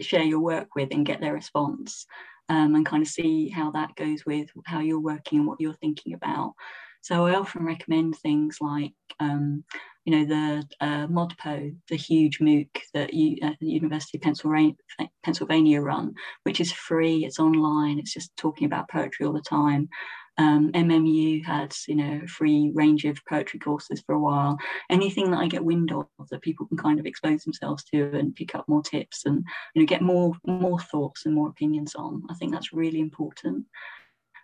share 0.00 0.22
your 0.22 0.38
work 0.38 0.76
with 0.76 0.90
and 0.92 1.04
get 1.04 1.20
their 1.20 1.34
response, 1.34 2.06
um, 2.48 2.76
and 2.76 2.86
kind 2.86 3.02
of 3.02 3.08
see 3.08 3.48
how 3.48 3.72
that 3.72 3.96
goes 3.96 4.24
with 4.24 4.48
how 4.64 4.78
you're 4.78 5.00
working 5.00 5.40
and 5.40 5.48
what 5.48 5.60
you're 5.60 5.74
thinking 5.74 6.14
about. 6.14 6.52
So 7.00 7.26
I 7.26 7.34
often 7.34 7.64
recommend 7.64 8.18
things 8.18 8.58
like, 8.60 8.94
um, 9.18 9.64
you 10.04 10.12
know, 10.12 10.24
the 10.24 10.64
uh, 10.80 11.06
ModPo, 11.06 11.76
the 11.88 11.96
huge 11.96 12.38
MOOC 12.38 12.68
that 12.94 13.12
you, 13.12 13.36
uh, 13.42 13.52
the 13.60 13.68
University 13.68 14.18
of 14.18 14.22
Pennsylvania, 14.22 14.74
Pennsylvania 15.22 15.80
run, 15.80 16.14
which 16.44 16.60
is 16.60 16.72
free, 16.72 17.24
it's 17.24 17.38
online, 17.38 17.98
it's 17.98 18.14
just 18.14 18.34
talking 18.36 18.66
about 18.66 18.88
poetry 18.88 19.26
all 19.26 19.32
the 19.32 19.40
time. 19.40 19.88
Um, 20.38 20.72
MMU 20.72 21.44
had, 21.44 21.74
you 21.86 21.96
know, 21.96 22.22
free 22.26 22.70
range 22.74 23.04
of 23.04 23.18
poetry 23.28 23.60
courses 23.60 24.00
for 24.00 24.14
a 24.14 24.18
while. 24.18 24.58
Anything 24.88 25.30
that 25.30 25.40
I 25.40 25.48
get 25.48 25.64
wind 25.64 25.92
of 25.92 26.06
that 26.30 26.40
people 26.40 26.66
can 26.66 26.78
kind 26.78 26.98
of 26.98 27.04
expose 27.04 27.42
themselves 27.42 27.84
to 27.92 28.16
and 28.16 28.34
pick 28.34 28.54
up 28.54 28.66
more 28.66 28.82
tips 28.82 29.26
and 29.26 29.44
you 29.74 29.82
know 29.82 29.86
get 29.86 30.00
more 30.00 30.32
more 30.46 30.80
thoughts 30.80 31.26
and 31.26 31.34
more 31.34 31.48
opinions 31.50 31.94
on. 31.94 32.22
I 32.30 32.34
think 32.34 32.52
that's 32.52 32.72
really 32.72 33.00
important 33.00 33.66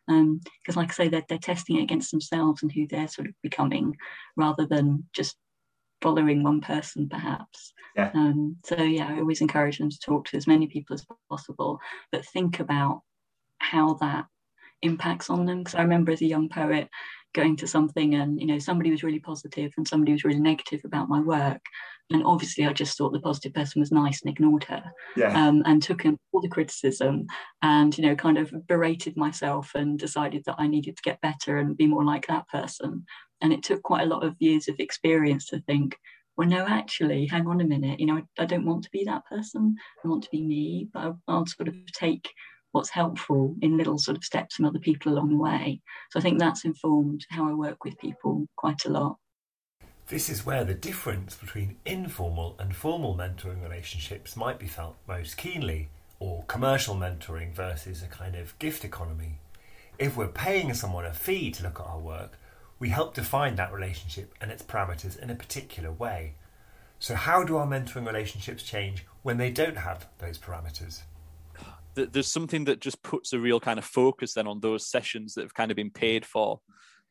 Um, 0.09 0.41
because 0.63 0.77
um, 0.77 0.83
like 0.83 0.91
I 0.91 0.95
say, 0.95 1.09
they're, 1.09 1.25
they're 1.29 1.39
testing 1.39 1.79
it 1.79 1.85
against 1.85 2.11
themselves 2.11 2.63
and 2.63 2.71
who 2.71 2.87
they're 2.87 3.09
sort 3.09 3.29
of 3.29 3.35
becoming 3.43 3.97
rather 4.37 4.67
than 4.67 5.05
just 5.15 5.37
following 6.03 6.43
one 6.43 6.61
person 6.61 7.09
perhaps. 7.09 7.73
Yeah. 7.95 8.11
Um, 8.15 8.57
so 8.65 8.83
yeah, 8.83 9.09
I 9.09 9.19
always 9.19 9.41
encourage 9.41 9.79
them 9.79 9.91
to 9.91 9.99
talk 9.99 10.29
to 10.29 10.37
as 10.37 10.47
many 10.47 10.67
people 10.67 10.95
as 10.95 11.07
possible, 11.31 11.81
but 12.13 12.27
think 12.27 12.61
about 12.61 13.03
how 13.59 13.95
that 13.95 14.27
impacts 14.83 15.31
on 15.31 15.47
them 15.47 15.59
because 15.59 15.75
i 15.75 15.83
remember 15.83 16.13
as 16.13 16.21
a 16.21 16.27
young 16.27 16.49
poet 16.49 16.89
going 17.37 17.55
to 17.55 17.67
something 17.67 18.15
and 18.15 18.41
you 18.41 18.47
know 18.47 18.59
somebody 18.59 18.91
was 18.91 19.05
really 19.05 19.21
positive 19.21 19.71
and 19.77 19.87
somebody 19.87 20.13
was 20.13 20.25
really 20.25 20.41
negative 20.41 20.81
about 20.85 21.09
my 21.09 21.21
work. 21.21 21.61
And 22.11 22.23
obviously 22.25 22.65
i 22.65 22.73
just 22.73 22.97
thought 22.97 23.13
the 23.13 23.21
positive 23.21 23.53
person 23.53 23.81
was 23.81 23.91
nice 23.91 24.23
and 24.23 24.31
ignored 24.31 24.63
her 24.65 24.85
yeah. 25.17 25.33
um, 25.41 25.65
and 25.67 25.83
took 25.83 26.05
in 26.05 26.17
all 26.31 26.41
the 26.41 26.49
criticism 26.49 27.27
and 27.63 27.99
you 27.99 28.05
know 28.07 28.15
kind 28.15 28.39
of 28.39 28.53
berated 28.69 29.17
myself 29.17 29.73
and 29.75 29.99
decided 29.99 30.45
that 30.47 30.55
i 30.57 30.69
needed 30.69 30.97
to 30.97 31.03
get 31.03 31.21
better 31.21 31.59
and 31.59 31.77
be 31.77 31.87
more 31.87 32.05
like 32.05 32.27
that 32.29 32.49
person. 32.49 33.05
And 33.41 33.53
it 33.53 33.63
took 33.65 33.83
quite 33.83 34.05
a 34.05 34.13
lot 34.15 34.25
of 34.25 34.37
years 34.39 34.69
of 34.69 34.77
experience 34.79 35.47
to 35.49 35.61
think 35.63 35.97
well 36.37 36.49
no 36.49 36.65
actually 36.65 37.27
hang 37.27 37.47
on 37.49 37.61
a 37.61 37.73
minute. 37.75 37.99
You 38.01 38.07
know 38.07 38.19
i, 38.19 38.43
I 38.43 38.47
don't 38.47 38.67
want 38.67 38.85
to 38.85 38.91
be 38.91 39.05
that 39.05 39.27
person. 39.27 39.75
I 40.05 40.09
want 40.09 40.23
to 40.25 40.31
be 40.31 40.43
me 40.43 40.89
but 40.93 41.01
I, 41.01 41.13
i'll 41.29 41.47
sort 41.47 41.69
of 41.69 41.75
take 41.93 42.33
what's 42.77 42.91
helpful 42.91 43.57
in 43.63 43.79
little 43.79 43.97
sort 43.97 44.19
of 44.19 44.25
steps 44.25 44.55
from 44.55 44.67
other 44.67 44.79
people 44.79 45.11
along 45.11 45.31
the 45.31 45.37
way. 45.37 45.81
So 46.11 46.21
I 46.21 46.23
think 46.23 46.39
that's 46.39 46.67
informed 46.67 47.25
how 47.31 47.49
I 47.49 47.55
work 47.55 47.85
with 47.85 47.99
people 47.99 48.47
quite 48.55 48.85
a 48.85 48.91
lot. 48.91 49.17
This 50.09 50.29
is 50.29 50.45
where 50.45 50.63
the 50.63 50.75
difference 50.75 51.35
between 51.35 51.79
informal 51.87 52.55
and 52.59 52.77
formal 52.77 53.17
mentoring 53.17 53.63
relationships 53.63 54.37
might 54.37 54.59
be 54.59 54.67
felt 54.67 54.97
most 55.09 55.39
keenly, 55.39 55.89
or 56.21 56.45
commercial 56.45 56.95
mentoring 56.95 57.55
versus 57.55 58.03
a 58.03 58.07
kind 58.07 58.37
of 58.37 58.57
gift 58.59 58.85
economy. 58.85 59.39
If 59.99 60.15
we're 60.15 60.29
paying 60.29 60.75
someone 60.75 61.07
a 61.07 61.15
fee 61.15 61.51
to 61.53 61.63
look 61.63 61.81
at 61.81 61.87
our 61.87 61.99
work, 61.99 62.39
we 62.79 62.91
help 62.91 63.15
define 63.15 63.57
that 63.57 63.73
relationship 63.73 64.35
and 64.39 64.51
its 64.51 64.63
parameters 64.63 65.19
in 65.19 65.31
a 65.31 65.35
particular 65.35 65.91
way. 65.91 66.35
So, 66.99 67.15
how 67.15 67.43
do 67.43 67.57
our 67.57 67.67
mentoring 67.67 68.07
relationships 68.07 68.63
change 68.63 69.07
when 69.23 69.39
they 69.39 69.51
don't 69.51 69.79
have 69.79 70.07
those 70.19 70.39
parameters? 70.39 71.01
There's 71.97 72.31
something 72.31 72.65
that 72.67 72.81
just 72.81 73.03
puts 73.03 73.33
a 73.33 73.41
real 73.41 73.59
kind 73.59 73.79
of 73.79 73.85
focus 73.85 74.35
then 74.35 74.47
on 74.47 74.61
those 74.61 74.87
sessions 74.87 75.35
that 75.35 75.43
have 75.43 75.55
kind 75.55 75.71
of 75.71 75.77
been 75.77 75.91
paid 75.91 76.25
for 76.25 76.61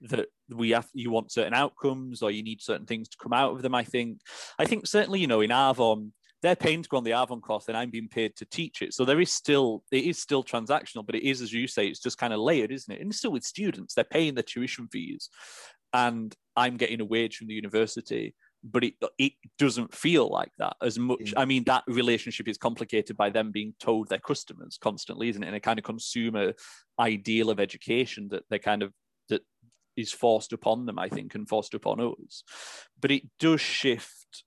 that 0.02 0.28
we 0.50 0.71
have 0.71 0.88
you 0.93 1.10
want 1.10 1.32
certain 1.32 1.54
outcomes 1.54 2.21
or 2.21 2.30
you 2.32 2.43
need 2.43 2.62
certain 2.62 2.86
things 2.86 3.08
to 3.10 3.17
come 3.21 3.34
out 3.34 3.54
of 3.54 3.62
them 3.62 3.74
i 3.74 3.84
think. 3.84 4.19
I 4.60 4.65
think 4.65 4.88
certainly 4.88 5.19
you 5.19 5.28
know 5.28 5.41
in 5.41 5.50
Arvon 5.50 6.12
they're 6.41 6.56
paying 6.56 6.84
to 6.84 6.89
go 6.89 6.98
on 6.98 7.04
the 7.04 7.12
Arvon 7.12 7.41
course 7.41 7.67
and 7.67 7.78
i'm 7.78 7.89
being 7.89 8.10
paid 8.10 8.36
to 8.36 8.45
teach 8.45 8.82
it. 8.82 8.93
So 8.93 9.06
there 9.06 9.21
is 9.21 9.32
still 9.32 9.84
it 9.91 10.04
is 10.04 10.19
still 10.19 10.43
transactional 10.43 11.06
but 11.06 11.15
it 11.15 11.24
is 11.24 11.41
as 11.41 11.52
you 11.52 11.67
say 11.67 11.88
it's 11.88 12.02
just 12.02 12.17
kind 12.17 12.34
of 12.34 12.39
layered 12.39 12.71
isn't 12.71 12.93
it? 12.93 13.02
And 13.02 13.13
still 13.15 13.32
with 13.32 13.43
students. 13.43 13.93
They're 13.93 14.04
paying 14.04 14.36
their 14.36 14.43
tuition 14.43 14.88
fees. 14.91 15.30
And 15.93 16.36
i'm 16.56 16.78
getting 16.78 17.02
a 17.02 17.06
wage 17.06 17.38
from 17.38 17.48
the 17.48 17.54
university 17.54 18.36
but 18.71 18.84
it 18.84 18.93
it 19.17 19.34
doesn't 19.60 19.93
feel 19.93 20.30
like 20.30 20.51
that 20.58 20.75
as 20.82 20.97
much. 20.97 21.19
Mm. 21.19 21.34
I 21.38 21.45
mean, 21.45 21.63
that 21.65 21.84
relationship 21.88 22.47
is 22.47 22.58
complicated 22.58 23.15
by 23.15 23.30
them 23.30 23.51
being 23.51 23.73
told 23.80 24.10
their 24.10 24.19
customers 24.19 24.78
constantly, 24.82 25.30
isn't 25.30 25.43
it? 25.43 25.47
And 25.47 25.56
a 25.56 25.60
kind 25.60 25.80
of 25.80 25.86
consumer 25.86 26.54
ideal 26.99 27.49
of 27.49 27.60
education 27.60 28.30
that 28.32 28.43
they 28.49 28.60
kind 28.60 28.82
of 28.82 28.91
that 29.30 29.41
is 29.95 30.12
forced 30.12 30.51
upon 30.51 30.86
them, 30.86 30.97
I 30.97 31.10
think, 31.10 31.36
and 31.36 31.47
forced 31.47 31.73
upon 31.73 32.01
us. 32.01 32.43
But 32.99 33.12
it 33.12 33.23
does 33.39 33.62
shift. 33.62 34.43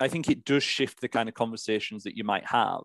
I 0.00 0.08
think 0.08 0.28
it 0.28 0.44
does 0.44 0.62
shift 0.62 1.00
the 1.00 1.08
kind 1.08 1.28
of 1.28 1.34
conversations 1.34 2.02
that 2.04 2.16
you 2.16 2.24
might 2.24 2.46
have. 2.46 2.82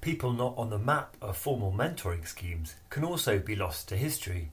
People 0.00 0.32
not 0.32 0.56
on 0.56 0.70
the 0.70 0.78
map 0.78 1.16
of 1.20 1.36
formal 1.36 1.72
mentoring 1.72 2.26
schemes 2.26 2.76
can 2.88 3.04
also 3.04 3.38
be 3.38 3.56
lost 3.56 3.88
to 3.88 3.96
history. 3.96 4.52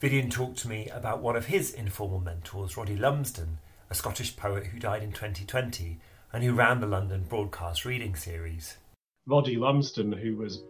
Vidyan 0.00 0.30
talked 0.30 0.56
to 0.60 0.68
me 0.68 0.88
about 0.88 1.20
one 1.20 1.36
of 1.36 1.46
his 1.46 1.74
informal 1.74 2.20
mentors, 2.20 2.76
Roddy 2.78 2.96
Lumsden, 2.96 3.58
a 3.90 3.94
Scottish 3.94 4.36
poet 4.36 4.66
who 4.68 4.78
died 4.78 5.02
in 5.02 5.10
2020 5.10 5.98
and 6.32 6.44
who 6.44 6.52
ran 6.52 6.80
the 6.80 6.86
London 6.86 7.24
Broadcast 7.28 7.84
Reading 7.84 8.14
Series. 8.14 8.76
Roddy 9.26 9.56
Lumsden, 9.56 10.12
who 10.12 10.36
was 10.36 10.62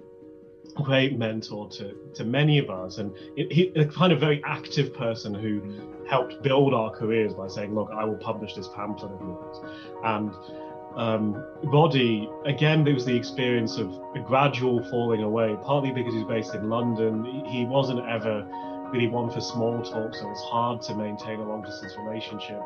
a 0.77 0.83
great 0.83 1.19
mentor 1.19 1.69
to, 1.71 1.95
to 2.15 2.25
many 2.25 2.59
of 2.59 2.71
us, 2.71 2.97
and 2.97 3.15
he, 3.37 3.71
a 3.77 3.85
kind 3.85 4.13
of 4.13 4.21
very 4.21 4.43
active 4.45 4.95
person 4.95 5.35
who 5.35 6.07
helped 6.09 6.43
build 6.43 6.73
our 6.73 6.91
careers 6.91 7.35
by 7.35 7.47
saying, 7.47 7.75
Look, 7.75 7.91
I 7.95 8.05
will 8.05 8.17
publish 8.17 8.55
this 8.55 8.69
pamphlet 8.75 9.13
of 9.13 9.21
yours. 9.21 9.57
And 10.03 10.31
um, 10.97 11.47
Roddy, 11.65 12.29
again, 12.47 12.87
it 12.89 12.95
was 12.95 13.05
the 13.05 13.15
experience 13.15 13.77
of 13.77 13.89
a 14.15 14.21
gradual 14.21 14.83
falling 14.91 15.23
away, 15.23 15.57
partly 15.63 15.93
because 15.93 16.15
he's 16.15 16.25
based 16.25 16.55
in 16.55 16.71
London. 16.71 17.45
He 17.47 17.67
wasn't 17.67 18.01
ever 18.09 18.47
really 18.91 19.09
one 19.09 19.31
for 19.31 19.41
small 19.41 19.83
talk, 19.83 20.15
so 20.15 20.31
it's 20.31 20.43
hard 20.43 20.81
to 20.83 20.95
maintain 20.95 21.39
a 21.39 21.45
long 21.45 21.63
distance 21.63 21.93
relationship 21.99 22.61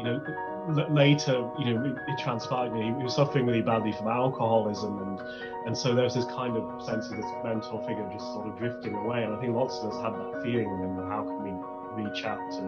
you 0.00 0.04
know, 0.04 0.86
later, 0.90 1.46
you 1.58 1.74
know, 1.74 1.84
it, 1.84 1.96
it 2.08 2.18
transpired. 2.18 2.72
Know, 2.72 2.98
he 2.98 3.04
was 3.04 3.14
suffering 3.14 3.46
really 3.46 3.60
badly 3.60 3.92
from 3.92 4.08
alcoholism, 4.08 4.98
and 4.98 5.20
and 5.66 5.76
so 5.76 5.94
there 5.94 6.04
was 6.04 6.14
this 6.14 6.24
kind 6.26 6.56
of 6.56 6.82
sense 6.82 7.10
of 7.10 7.16
this 7.16 7.26
mentor 7.44 7.80
figure 7.86 8.08
just 8.12 8.24
sort 8.32 8.48
of 8.48 8.56
drifting 8.58 8.94
away. 8.94 9.24
And 9.24 9.34
I 9.34 9.40
think 9.40 9.54
lots 9.54 9.78
of 9.78 9.92
us 9.92 10.02
had 10.02 10.14
that 10.14 10.42
feeling. 10.42 10.68
And 10.68 10.98
how 11.12 11.24
can 11.24 11.42
we 11.44 12.02
reach 12.02 12.24
out 12.24 12.40
to 12.52 12.62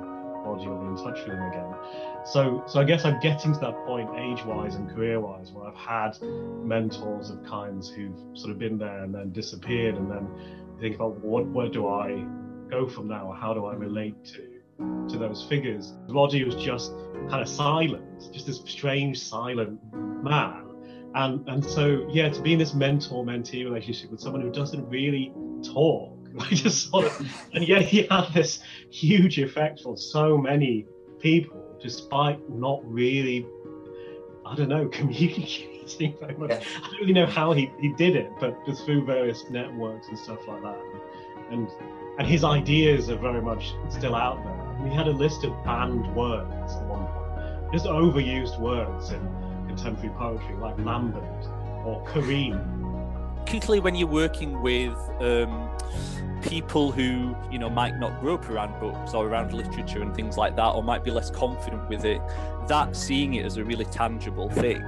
Roddy 0.44 0.66
or 0.66 0.78
be 0.78 0.88
in 0.88 0.96
touch 0.96 1.26
with 1.26 1.36
him 1.36 1.42
again? 1.42 1.74
So, 2.26 2.62
so 2.66 2.80
I 2.80 2.84
guess 2.84 3.06
I'm 3.06 3.18
getting 3.20 3.54
to 3.54 3.60
that 3.60 3.76
point, 3.86 4.10
age-wise 4.18 4.74
and 4.74 4.90
career-wise, 4.90 5.52
where 5.52 5.66
I've 5.66 5.74
had 5.74 6.20
mentors 6.20 7.30
of 7.30 7.42
kinds 7.44 7.88
who've 7.88 8.18
sort 8.34 8.50
of 8.50 8.58
been 8.58 8.76
there 8.76 9.04
and 9.04 9.14
then 9.14 9.32
disappeared, 9.32 9.94
and 9.94 10.10
then 10.10 10.28
think 10.80 10.96
about 10.96 11.18
what 11.20 11.46
where 11.46 11.68
do 11.68 11.88
I 11.88 12.26
go 12.68 12.86
from 12.86 13.08
now? 13.08 13.34
How 13.40 13.54
do 13.54 13.64
I 13.64 13.74
relate 13.74 14.22
to 14.34 14.51
to 15.08 15.18
those 15.18 15.44
figures? 15.48 15.92
Roddy 16.08 16.44
was 16.44 16.56
just 16.56 16.92
kind 17.28 17.42
of 17.42 17.48
silent, 17.48 18.32
just 18.32 18.46
this 18.46 18.60
strange 18.66 19.20
silent 19.20 19.80
man. 19.92 20.68
And 21.14 21.46
and 21.48 21.64
so 21.64 22.08
yeah, 22.10 22.30
to 22.30 22.40
be 22.40 22.54
in 22.54 22.58
this 22.58 22.74
mentor-mentee 22.74 23.64
relationship 23.64 24.10
with 24.10 24.20
someone 24.20 24.40
who 24.40 24.50
doesn't 24.50 24.88
really 24.88 25.32
talk, 25.62 26.18
like 26.32 26.50
just 26.50 26.90
sort 26.90 27.06
of, 27.06 27.48
and 27.52 27.66
yet 27.66 27.82
he 27.82 28.06
had 28.10 28.32
this 28.32 28.60
huge 28.90 29.38
effect 29.38 29.82
on 29.84 29.96
so 29.96 30.38
many 30.38 30.86
people, 31.20 31.78
despite 31.80 32.38
not 32.50 32.80
really, 32.84 33.46
I 34.46 34.54
don't 34.54 34.68
know, 34.68 34.88
communicating 34.92 36.16
very 36.18 36.34
much. 36.36 36.50
Yeah. 36.50 36.62
I 36.76 36.80
don't 36.80 37.00
really 37.00 37.12
know 37.12 37.26
how 37.26 37.52
he, 37.52 37.70
he 37.80 37.92
did 37.94 38.16
it, 38.16 38.30
but 38.40 38.56
just 38.66 38.84
through 38.84 39.04
various 39.04 39.44
networks 39.50 40.08
and 40.08 40.18
stuff 40.18 40.38
like 40.48 40.62
that. 40.62 40.78
And 41.50 41.68
and 42.18 42.26
his 42.26 42.44
ideas 42.44 43.08
are 43.08 43.16
very 43.16 43.40
much 43.40 43.74
still 43.88 44.14
out 44.14 44.42
there. 44.44 44.86
We 44.86 44.94
had 44.94 45.08
a 45.08 45.12
list 45.12 45.44
of 45.44 45.52
banned 45.64 46.14
words 46.14 46.74
at 46.74 46.82
one 46.86 47.06
point, 47.06 47.72
just 47.72 47.86
overused 47.86 48.58
words 48.60 49.10
in 49.10 49.20
contemporary 49.66 50.14
poetry, 50.16 50.56
like 50.56 50.78
lambent 50.78 51.46
or 51.84 52.04
kareem. 52.06 52.80
Particularly 53.44 53.80
when 53.80 53.94
you're 53.94 54.08
working 54.08 54.60
with 54.60 54.96
um, 55.20 55.70
people 56.42 56.92
who 56.92 57.34
you 57.50 57.58
know 57.58 57.70
might 57.70 57.98
not 57.98 58.20
grow 58.20 58.34
up 58.34 58.48
around 58.50 58.78
books 58.78 59.14
or 59.14 59.26
around 59.26 59.52
literature 59.52 60.02
and 60.02 60.14
things 60.14 60.36
like 60.36 60.54
that, 60.56 60.68
or 60.68 60.82
might 60.82 61.04
be 61.04 61.10
less 61.10 61.30
confident 61.30 61.88
with 61.88 62.04
it, 62.04 62.20
that 62.68 62.94
seeing 62.94 63.34
it 63.34 63.46
as 63.46 63.56
a 63.56 63.64
really 63.64 63.86
tangible 63.86 64.50
thing 64.50 64.82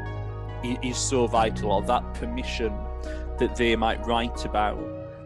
is 0.82 0.96
so 0.96 1.26
vital. 1.26 1.72
Or 1.72 1.82
that 1.82 2.14
permission 2.14 2.72
that 3.38 3.56
they 3.56 3.74
might 3.76 4.04
write 4.06 4.44
about 4.44 4.78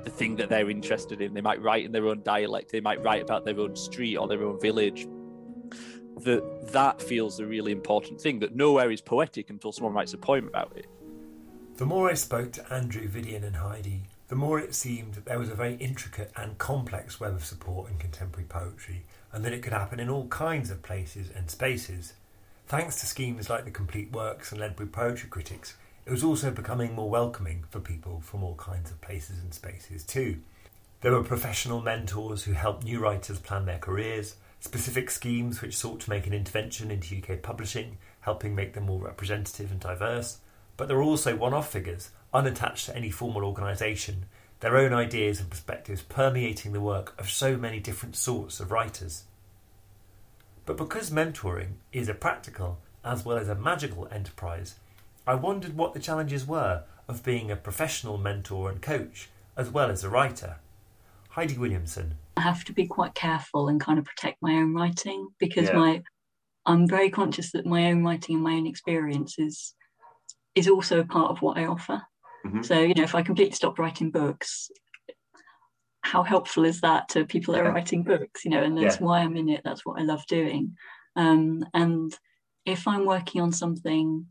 the 0.04 0.10
thing 0.10 0.36
that 0.36 0.48
they're 0.48 0.70
interested 0.70 1.20
in. 1.20 1.34
They 1.34 1.40
might 1.40 1.62
write 1.62 1.84
in 1.84 1.92
their 1.92 2.06
own 2.06 2.22
dialect, 2.22 2.72
they 2.72 2.80
might 2.80 3.02
write 3.02 3.22
about 3.22 3.44
their 3.44 3.58
own 3.58 3.76
street 3.76 4.16
or 4.16 4.28
their 4.28 4.42
own 4.42 4.60
village. 4.60 5.06
That 6.24 6.72
that 6.72 7.00
feels 7.00 7.38
a 7.38 7.46
really 7.46 7.72
important 7.72 8.20
thing. 8.20 8.40
That 8.40 8.56
nowhere 8.56 8.90
is 8.90 9.00
poetic 9.00 9.50
until 9.50 9.72
someone 9.72 9.94
writes 9.94 10.14
a 10.14 10.18
poem 10.18 10.48
about 10.48 10.72
it. 10.76 10.86
The 11.76 11.86
more 11.86 12.10
I 12.10 12.14
spoke 12.14 12.52
to 12.52 12.72
Andrew, 12.72 13.08
Vidyan, 13.08 13.44
and 13.44 13.56
Heidi, 13.56 14.02
the 14.26 14.34
more 14.34 14.58
it 14.58 14.74
seemed 14.74 15.14
that 15.14 15.24
there 15.24 15.38
was 15.38 15.48
a 15.48 15.54
very 15.54 15.76
intricate 15.76 16.32
and 16.36 16.58
complex 16.58 17.20
web 17.20 17.34
of 17.34 17.44
support 17.44 17.90
in 17.90 17.98
contemporary 17.98 18.46
poetry, 18.48 19.04
and 19.32 19.44
that 19.44 19.52
it 19.52 19.62
could 19.62 19.72
happen 19.72 20.00
in 20.00 20.08
all 20.08 20.26
kinds 20.26 20.70
of 20.70 20.82
places 20.82 21.30
and 21.34 21.50
spaces. 21.50 22.14
Thanks 22.66 22.96
to 23.00 23.06
schemes 23.06 23.48
like 23.48 23.64
the 23.64 23.70
Complete 23.70 24.12
Works 24.12 24.50
and 24.50 24.60
Ledbury 24.60 24.88
Poetry 24.88 25.30
Critics, 25.30 25.76
it 26.08 26.12
was 26.12 26.24
also 26.24 26.50
becoming 26.50 26.94
more 26.94 27.10
welcoming 27.10 27.64
for 27.68 27.80
people 27.80 28.22
from 28.22 28.42
all 28.42 28.54
kinds 28.54 28.90
of 28.90 28.98
places 29.02 29.40
and 29.42 29.52
spaces 29.52 30.02
too. 30.02 30.38
There 31.02 31.12
were 31.12 31.22
professional 31.22 31.82
mentors 31.82 32.44
who 32.44 32.52
helped 32.52 32.82
new 32.82 32.98
writers 32.98 33.38
plan 33.38 33.66
their 33.66 33.78
careers, 33.78 34.36
specific 34.58 35.10
schemes 35.10 35.60
which 35.60 35.76
sought 35.76 36.00
to 36.00 36.10
make 36.10 36.26
an 36.26 36.32
intervention 36.32 36.90
into 36.90 37.18
UK 37.18 37.42
publishing, 37.42 37.98
helping 38.20 38.54
make 38.54 38.72
them 38.72 38.86
more 38.86 39.00
representative 39.00 39.70
and 39.70 39.80
diverse. 39.80 40.38
But 40.78 40.88
there 40.88 40.96
were 40.96 41.02
also 41.02 41.36
one 41.36 41.52
off 41.52 41.70
figures, 41.70 42.10
unattached 42.32 42.86
to 42.86 42.96
any 42.96 43.10
formal 43.10 43.44
organisation, 43.44 44.24
their 44.60 44.78
own 44.78 44.94
ideas 44.94 45.40
and 45.40 45.50
perspectives 45.50 46.00
permeating 46.00 46.72
the 46.72 46.80
work 46.80 47.20
of 47.20 47.28
so 47.28 47.58
many 47.58 47.80
different 47.80 48.16
sorts 48.16 48.60
of 48.60 48.72
writers. 48.72 49.24
But 50.64 50.78
because 50.78 51.10
mentoring 51.10 51.74
is 51.92 52.08
a 52.08 52.14
practical 52.14 52.78
as 53.04 53.26
well 53.26 53.36
as 53.36 53.50
a 53.50 53.54
magical 53.54 54.08
enterprise, 54.10 54.76
I 55.28 55.34
wondered 55.34 55.76
what 55.76 55.92
the 55.92 56.00
challenges 56.00 56.46
were 56.46 56.84
of 57.06 57.22
being 57.22 57.50
a 57.50 57.56
professional 57.56 58.16
mentor 58.16 58.70
and 58.70 58.80
coach, 58.80 59.28
as 59.58 59.68
well 59.68 59.90
as 59.90 60.02
a 60.02 60.08
writer. 60.08 60.56
Heidi 61.28 61.58
Williamson. 61.58 62.14
I 62.38 62.40
have 62.40 62.64
to 62.64 62.72
be 62.72 62.86
quite 62.86 63.14
careful 63.14 63.68
and 63.68 63.78
kind 63.78 63.98
of 63.98 64.06
protect 64.06 64.40
my 64.40 64.54
own 64.54 64.72
writing 64.74 65.28
because 65.38 65.68
yeah. 65.68 65.76
my 65.76 66.02
I'm 66.64 66.88
very 66.88 67.10
conscious 67.10 67.52
that 67.52 67.66
my 67.66 67.90
own 67.90 68.02
writing 68.02 68.36
and 68.36 68.44
my 68.44 68.54
own 68.54 68.66
experience 68.66 69.38
is 69.38 69.74
is 70.54 70.66
also 70.66 70.98
a 70.98 71.04
part 71.04 71.30
of 71.30 71.42
what 71.42 71.58
I 71.58 71.66
offer. 71.66 72.00
Mm-hmm. 72.46 72.62
So, 72.62 72.80
you 72.80 72.94
know, 72.94 73.02
if 73.02 73.14
I 73.14 73.20
completely 73.20 73.54
stop 73.54 73.78
writing 73.78 74.10
books, 74.10 74.70
how 76.00 76.22
helpful 76.22 76.64
is 76.64 76.80
that 76.80 77.10
to 77.10 77.26
people 77.26 77.52
that 77.52 77.64
yeah. 77.64 77.68
are 77.68 77.74
writing 77.74 78.02
books? 78.02 78.46
You 78.46 78.52
know, 78.52 78.62
and 78.62 78.78
that's 78.78 78.96
yeah. 78.96 79.04
why 79.04 79.18
I'm 79.18 79.36
in 79.36 79.50
it. 79.50 79.60
That's 79.62 79.84
what 79.84 80.00
I 80.00 80.04
love 80.04 80.24
doing. 80.26 80.74
Um, 81.16 81.66
and 81.74 82.16
if 82.64 82.88
I'm 82.88 83.04
working 83.04 83.42
on 83.42 83.52
something 83.52 84.24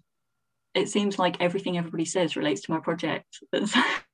it 0.77 0.89
seems 0.89 1.17
like 1.17 1.41
everything 1.41 1.77
everybody 1.77 2.05
says 2.05 2.35
relates 2.35 2.61
to 2.61 2.71
my 2.71 2.79
project. 2.79 3.39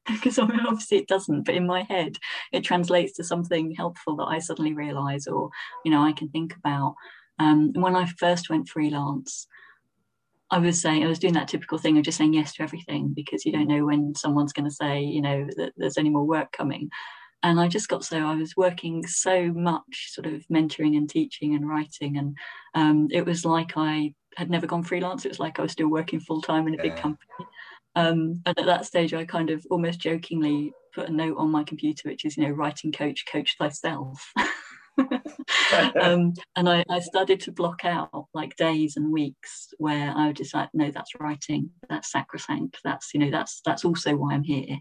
Because 0.05 0.37
obviously 0.37 0.97
it 0.97 1.07
doesn't 1.07 1.43
but 1.43 1.55
in 1.55 1.65
my 1.65 1.83
head 1.83 2.17
it 2.51 2.65
translates 2.65 3.13
to 3.13 3.23
something 3.23 3.73
helpful 3.73 4.17
that 4.17 4.25
I 4.25 4.39
suddenly 4.39 4.73
realize 4.73 5.27
or 5.27 5.49
you 5.85 5.91
know 5.91 6.03
I 6.03 6.11
can 6.11 6.27
think 6.27 6.53
about. 6.57 6.95
Um, 7.39 7.71
when 7.71 7.95
I 7.95 8.05
first 8.05 8.49
went 8.49 8.67
freelance 8.67 9.47
I 10.51 10.59
was 10.59 10.81
saying 10.81 11.03
I 11.03 11.07
was 11.07 11.19
doing 11.19 11.35
that 11.35 11.47
typical 11.47 11.77
thing 11.77 11.97
of 11.97 12.03
just 12.03 12.17
saying 12.17 12.33
yes 12.33 12.53
to 12.55 12.63
everything 12.63 13.13
because 13.15 13.45
you 13.45 13.53
don't 13.53 13.69
know 13.69 13.85
when 13.85 14.13
someone's 14.13 14.51
going 14.53 14.69
to 14.69 14.75
say 14.75 15.01
you 15.01 15.21
know 15.21 15.47
that 15.55 15.71
there's 15.77 15.97
any 15.97 16.09
more 16.09 16.25
work 16.25 16.51
coming. 16.51 16.89
And 17.41 17.59
I 17.59 17.67
just 17.67 17.87
got 17.89 18.03
so 18.03 18.19
I 18.19 18.35
was 18.35 18.55
working 18.55 19.07
so 19.07 19.51
much 19.53 20.11
sort 20.11 20.27
of 20.27 20.45
mentoring 20.51 20.95
and 20.95 21.09
teaching 21.09 21.55
and 21.55 21.67
writing 21.67 22.17
and 22.17 22.37
um, 22.75 23.07
it 23.11 23.25
was 23.25 23.45
like 23.45 23.73
I 23.77 24.13
had 24.37 24.49
never 24.49 24.67
gone 24.67 24.83
freelance. 24.83 25.25
It 25.25 25.29
was 25.29 25.39
like 25.39 25.59
I 25.59 25.63
was 25.63 25.71
still 25.71 25.89
working 25.89 26.19
full 26.19 26.41
time 26.41 26.67
in 26.67 26.79
a 26.79 26.81
big 26.81 26.95
company. 26.95 27.27
Um, 27.95 28.41
and 28.45 28.57
at 28.57 28.65
that 28.65 28.85
stage, 28.85 29.13
I 29.13 29.25
kind 29.25 29.49
of 29.49 29.65
almost 29.69 29.99
jokingly 29.99 30.73
put 30.93 31.09
a 31.09 31.11
note 31.11 31.37
on 31.37 31.51
my 31.51 31.63
computer, 31.63 32.09
which 32.09 32.25
is, 32.25 32.37
you 32.37 32.43
know, 32.43 32.53
writing 32.53 32.91
coach, 32.91 33.25
coach 33.25 33.55
thyself. 33.59 34.33
um, 34.97 36.33
and 36.55 36.69
I, 36.69 36.83
I 36.89 36.99
started 36.99 37.39
to 37.41 37.51
block 37.51 37.85
out 37.85 38.27
like 38.33 38.55
days 38.55 38.97
and 38.97 39.11
weeks 39.11 39.73
where 39.77 40.13
I 40.15 40.27
would 40.27 40.35
decide, 40.35 40.69
no, 40.73 40.91
that's 40.91 41.11
writing, 41.19 41.69
that's 41.89 42.11
sacrosanct, 42.11 42.77
that's 42.83 43.13
you 43.13 43.19
know, 43.19 43.31
that's 43.31 43.61
that's 43.65 43.85
also 43.85 44.15
why 44.15 44.33
I'm 44.33 44.43
here. 44.43 44.77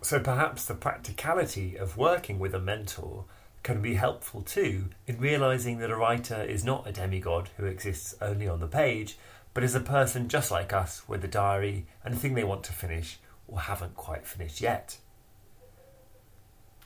So 0.00 0.18
perhaps 0.18 0.64
the 0.64 0.74
practicality 0.74 1.76
of 1.76 1.96
working 1.96 2.38
with 2.38 2.54
a 2.54 2.60
mentor 2.60 3.26
can 3.62 3.80
be 3.80 3.94
helpful 3.94 4.42
too 4.42 4.86
in 5.06 5.18
realizing 5.18 5.78
that 5.78 5.90
a 5.90 5.96
writer 5.96 6.42
is 6.42 6.64
not 6.64 6.86
a 6.86 6.92
demigod 6.92 7.50
who 7.56 7.64
exists 7.64 8.14
only 8.20 8.48
on 8.48 8.60
the 8.60 8.66
page, 8.66 9.16
but 9.54 9.64
is 9.64 9.74
a 9.74 9.80
person 9.80 10.28
just 10.28 10.50
like 10.50 10.72
us 10.72 11.08
with 11.08 11.24
a 11.24 11.28
diary 11.28 11.86
and 12.04 12.14
a 12.14 12.16
thing 12.16 12.34
they 12.34 12.44
want 12.44 12.64
to 12.64 12.72
finish 12.72 13.18
or 13.46 13.60
haven't 13.60 13.94
quite 13.94 14.26
finished 14.26 14.60
yet. 14.60 14.98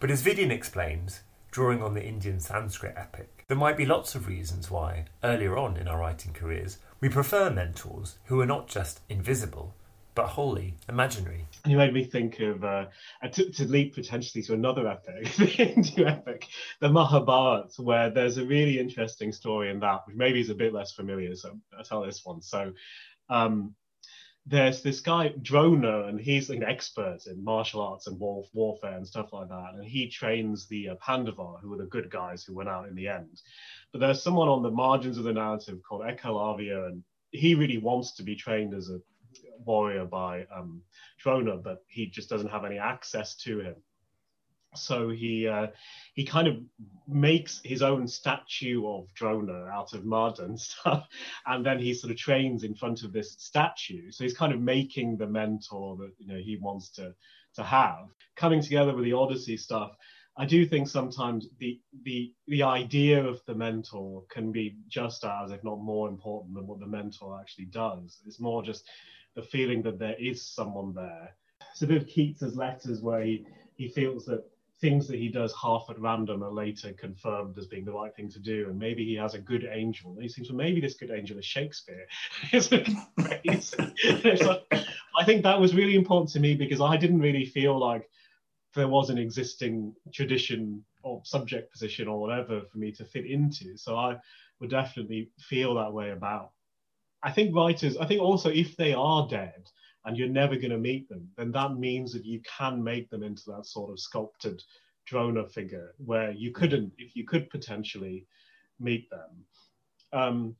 But 0.00 0.10
as 0.10 0.22
Vidyan 0.22 0.50
explains, 0.50 1.20
drawing 1.50 1.82
on 1.82 1.94
the 1.94 2.04
Indian 2.04 2.40
Sanskrit 2.40 2.94
epic, 2.96 3.44
there 3.48 3.56
might 3.56 3.76
be 3.76 3.86
lots 3.86 4.14
of 4.14 4.26
reasons 4.26 4.70
why, 4.70 5.06
earlier 5.22 5.56
on 5.56 5.76
in 5.76 5.88
our 5.88 6.00
writing 6.00 6.32
careers, 6.32 6.78
we 7.00 7.08
prefer 7.08 7.48
mentors 7.48 8.16
who 8.24 8.40
are 8.40 8.46
not 8.46 8.68
just 8.68 9.00
invisible, 9.08 9.74
but 10.16 10.26
wholly 10.26 10.74
imaginary. 10.88 11.46
And 11.62 11.70
You 11.70 11.76
made 11.76 11.92
me 11.92 12.02
think 12.02 12.40
of, 12.40 12.64
uh, 12.64 12.86
to, 13.32 13.50
to, 13.52 13.64
leap 13.68 13.94
potentially 13.94 14.42
to 14.44 14.54
another 14.54 14.88
epic, 14.88 15.32
the 15.36 15.44
Hindu 15.44 16.06
epic, 16.06 16.48
the 16.80 16.88
Mahabharata, 16.88 17.82
where 17.82 18.10
there's 18.10 18.38
a 18.38 18.44
really 18.44 18.80
interesting 18.80 19.30
story 19.30 19.70
in 19.70 19.78
that, 19.80 20.00
which 20.06 20.16
maybe 20.16 20.40
is 20.40 20.50
a 20.50 20.54
bit 20.54 20.72
less 20.72 20.92
familiar, 20.92 21.36
so 21.36 21.60
I'll 21.76 21.84
tell 21.84 22.02
this 22.02 22.22
one. 22.24 22.40
So 22.40 22.72
um, 23.28 23.74
there's 24.46 24.80
this 24.80 25.00
guy 25.00 25.34
Drona, 25.42 26.04
and 26.04 26.18
he's 26.18 26.48
an 26.48 26.64
expert 26.64 27.26
in 27.26 27.44
martial 27.44 27.82
arts 27.82 28.06
and 28.06 28.18
war, 28.18 28.44
warfare 28.54 28.96
and 28.96 29.06
stuff 29.06 29.34
like 29.34 29.48
that. 29.48 29.72
And 29.74 29.84
he 29.84 30.08
trains 30.08 30.66
the 30.66 30.90
uh, 30.90 30.94
Pandava, 30.94 31.58
who 31.60 31.68
were 31.68 31.78
the 31.78 31.84
good 31.84 32.10
guys 32.10 32.42
who 32.42 32.54
went 32.54 32.70
out 32.70 32.88
in 32.88 32.94
the 32.94 33.08
end. 33.08 33.42
But 33.92 34.00
there's 34.00 34.22
someone 34.22 34.48
on 34.48 34.62
the 34.62 34.70
margins 34.70 35.18
of 35.18 35.24
the 35.24 35.32
narrative 35.34 35.80
called 35.86 36.02
Ekalavya, 36.02 36.86
and 36.86 37.04
he 37.32 37.54
really 37.54 37.78
wants 37.78 38.14
to 38.14 38.22
be 38.22 38.34
trained 38.34 38.72
as 38.72 38.88
a 38.88 38.98
warrior 39.64 40.04
by 40.04 40.46
um, 40.54 40.82
Drona, 41.18 41.56
but 41.56 41.84
he 41.88 42.06
just 42.06 42.28
doesn't 42.28 42.50
have 42.50 42.64
any 42.64 42.78
access 42.78 43.34
to 43.36 43.60
him 43.60 43.76
so 44.76 45.08
he 45.08 45.48
uh, 45.48 45.68
he 46.14 46.24
kind 46.24 46.46
of 46.46 46.56
makes 47.08 47.60
his 47.64 47.82
own 47.82 48.06
statue 48.06 48.86
of 48.86 49.12
Drona 49.14 49.66
out 49.66 49.92
of 49.94 50.04
mud 50.04 50.38
and 50.38 50.60
stuff, 50.60 51.08
and 51.46 51.64
then 51.64 51.78
he 51.78 51.94
sort 51.94 52.10
of 52.10 52.16
trains 52.18 52.64
in 52.64 52.74
front 52.74 53.02
of 53.02 53.12
this 53.12 53.36
statue. 53.38 54.10
So 54.10 54.24
he's 54.24 54.36
kind 54.36 54.52
of 54.52 54.60
making 54.60 55.16
the 55.16 55.26
mentor 55.26 55.96
that 55.96 56.12
you 56.18 56.26
know 56.26 56.38
he 56.38 56.56
wants 56.56 56.90
to 56.90 57.14
to 57.54 57.62
have. 57.62 58.08
Coming 58.36 58.62
together 58.62 58.94
with 58.94 59.04
the 59.04 59.14
Odyssey 59.14 59.56
stuff, 59.56 59.92
I 60.36 60.44
do 60.44 60.66
think 60.66 60.88
sometimes 60.88 61.48
the 61.58 61.80
the 62.04 62.32
the 62.46 62.62
idea 62.62 63.24
of 63.24 63.40
the 63.46 63.54
mentor 63.54 64.24
can 64.28 64.52
be 64.52 64.76
just 64.88 65.24
as, 65.24 65.50
if 65.50 65.64
not 65.64 65.80
more 65.80 66.08
important 66.08 66.54
than 66.54 66.66
what 66.66 66.80
the 66.80 66.86
mentor 66.86 67.38
actually 67.40 67.66
does. 67.66 68.20
It's 68.26 68.40
more 68.40 68.62
just 68.62 68.84
the 69.36 69.42
feeling 69.42 69.82
that 69.82 69.98
there 69.98 70.16
is 70.18 70.44
someone 70.44 70.92
there. 70.94 71.36
It's 71.70 71.82
a 71.82 71.86
bit 71.86 72.02
of 72.02 72.08
Keats's 72.08 72.56
letters 72.56 73.02
where 73.02 73.22
he, 73.22 73.46
he 73.76 73.88
feels 73.88 74.24
that 74.24 74.44
things 74.80 75.06
that 75.08 75.18
he 75.18 75.28
does 75.28 75.54
half 75.60 75.86
at 75.88 75.98
random 75.98 76.42
are 76.42 76.52
later 76.52 76.92
confirmed 76.92 77.56
as 77.56 77.66
being 77.66 77.84
the 77.84 77.92
right 77.92 78.14
thing 78.14 78.30
to 78.30 78.38
do. 78.38 78.66
And 78.68 78.78
maybe 78.78 79.04
he 79.04 79.14
has 79.14 79.34
a 79.34 79.38
good 79.38 79.66
angel. 79.70 80.12
And 80.12 80.22
he 80.22 80.28
seems, 80.28 80.50
well, 80.50 80.56
maybe 80.56 80.80
this 80.80 80.94
good 80.94 81.10
angel 81.10 81.38
is 81.38 81.44
Shakespeare. 81.44 82.06
like, 84.42 84.66
I 85.18 85.24
think 85.24 85.42
that 85.42 85.60
was 85.60 85.74
really 85.74 85.94
important 85.94 86.30
to 86.30 86.40
me 86.40 86.54
because 86.54 86.80
I 86.80 86.96
didn't 86.96 87.20
really 87.20 87.46
feel 87.46 87.78
like 87.78 88.08
there 88.74 88.88
was 88.88 89.08
an 89.08 89.18
existing 89.18 89.94
tradition 90.12 90.84
or 91.02 91.22
subject 91.24 91.72
position 91.72 92.08
or 92.08 92.20
whatever 92.20 92.60
for 92.60 92.78
me 92.78 92.92
to 92.92 93.04
fit 93.04 93.26
into. 93.26 93.76
So 93.76 93.96
I 93.96 94.16
would 94.60 94.70
definitely 94.70 95.30
feel 95.38 95.74
that 95.74 95.92
way 95.92 96.10
about. 96.10 96.50
I 97.22 97.32
think 97.32 97.54
writers, 97.54 97.96
I 97.96 98.06
think 98.06 98.20
also 98.20 98.50
if 98.50 98.76
they 98.76 98.92
are 98.94 99.26
dead, 99.28 99.68
and 100.06 100.16
you're 100.16 100.28
never 100.28 100.54
going 100.54 100.70
to 100.70 100.78
meet 100.78 101.08
them, 101.08 101.28
then 101.36 101.50
that 101.50 101.74
means 101.74 102.12
that 102.12 102.24
you 102.24 102.40
can 102.40 102.82
make 102.82 103.10
them 103.10 103.24
into 103.24 103.42
that 103.48 103.66
sort 103.66 103.90
of 103.90 103.98
sculpted 103.98 104.62
Drona 105.04 105.46
figure 105.48 105.94
where 105.98 106.30
you 106.30 106.52
couldn't, 106.52 106.92
if 106.96 107.16
you 107.16 107.24
could 107.24 107.50
potentially 107.50 108.26
meet 108.78 109.10
them. 109.10 109.44
Um, 110.12 110.56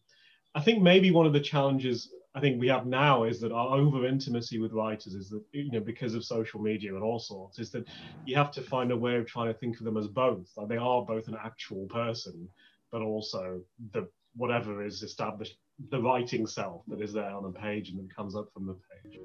I 0.54 0.62
think 0.62 0.82
maybe 0.82 1.12
one 1.12 1.26
of 1.26 1.32
the 1.32 1.40
challenges 1.40 2.10
I 2.34 2.40
think 2.40 2.60
we 2.60 2.68
have 2.68 2.86
now 2.86 3.24
is 3.24 3.40
that 3.40 3.52
our 3.52 3.76
over 3.76 4.06
intimacy 4.06 4.58
with 4.58 4.72
writers 4.72 5.14
is 5.14 5.30
that 5.30 5.42
you 5.52 5.70
know 5.70 5.80
because 5.80 6.14
of 6.14 6.24
social 6.24 6.60
media 6.60 6.94
and 6.94 7.02
all 7.02 7.18
sorts 7.18 7.58
is 7.58 7.70
that 7.70 7.86
you 8.26 8.36
have 8.36 8.50
to 8.52 8.62
find 8.62 8.92
a 8.92 8.96
way 8.96 9.16
of 9.16 9.26
trying 9.26 9.52
to 9.52 9.58
think 9.58 9.78
of 9.78 9.84
them 9.84 9.96
as 9.96 10.06
both 10.06 10.46
like 10.54 10.68
they 10.68 10.76
are 10.76 11.02
both 11.02 11.28
an 11.28 11.36
actual 11.42 11.86
person 11.86 12.46
but 12.92 13.00
also 13.00 13.62
the 13.92 14.06
whatever 14.34 14.84
is 14.84 15.02
established 15.02 15.56
the 15.90 16.00
writing 16.00 16.46
self 16.46 16.82
that 16.88 17.00
is 17.00 17.12
there 17.12 17.30
on 17.30 17.42
the 17.42 17.50
page 17.50 17.90
and 17.90 17.98
then 17.98 18.08
comes 18.14 18.34
up 18.34 18.48
from 18.52 18.66
the 18.66 18.74
page. 18.74 19.20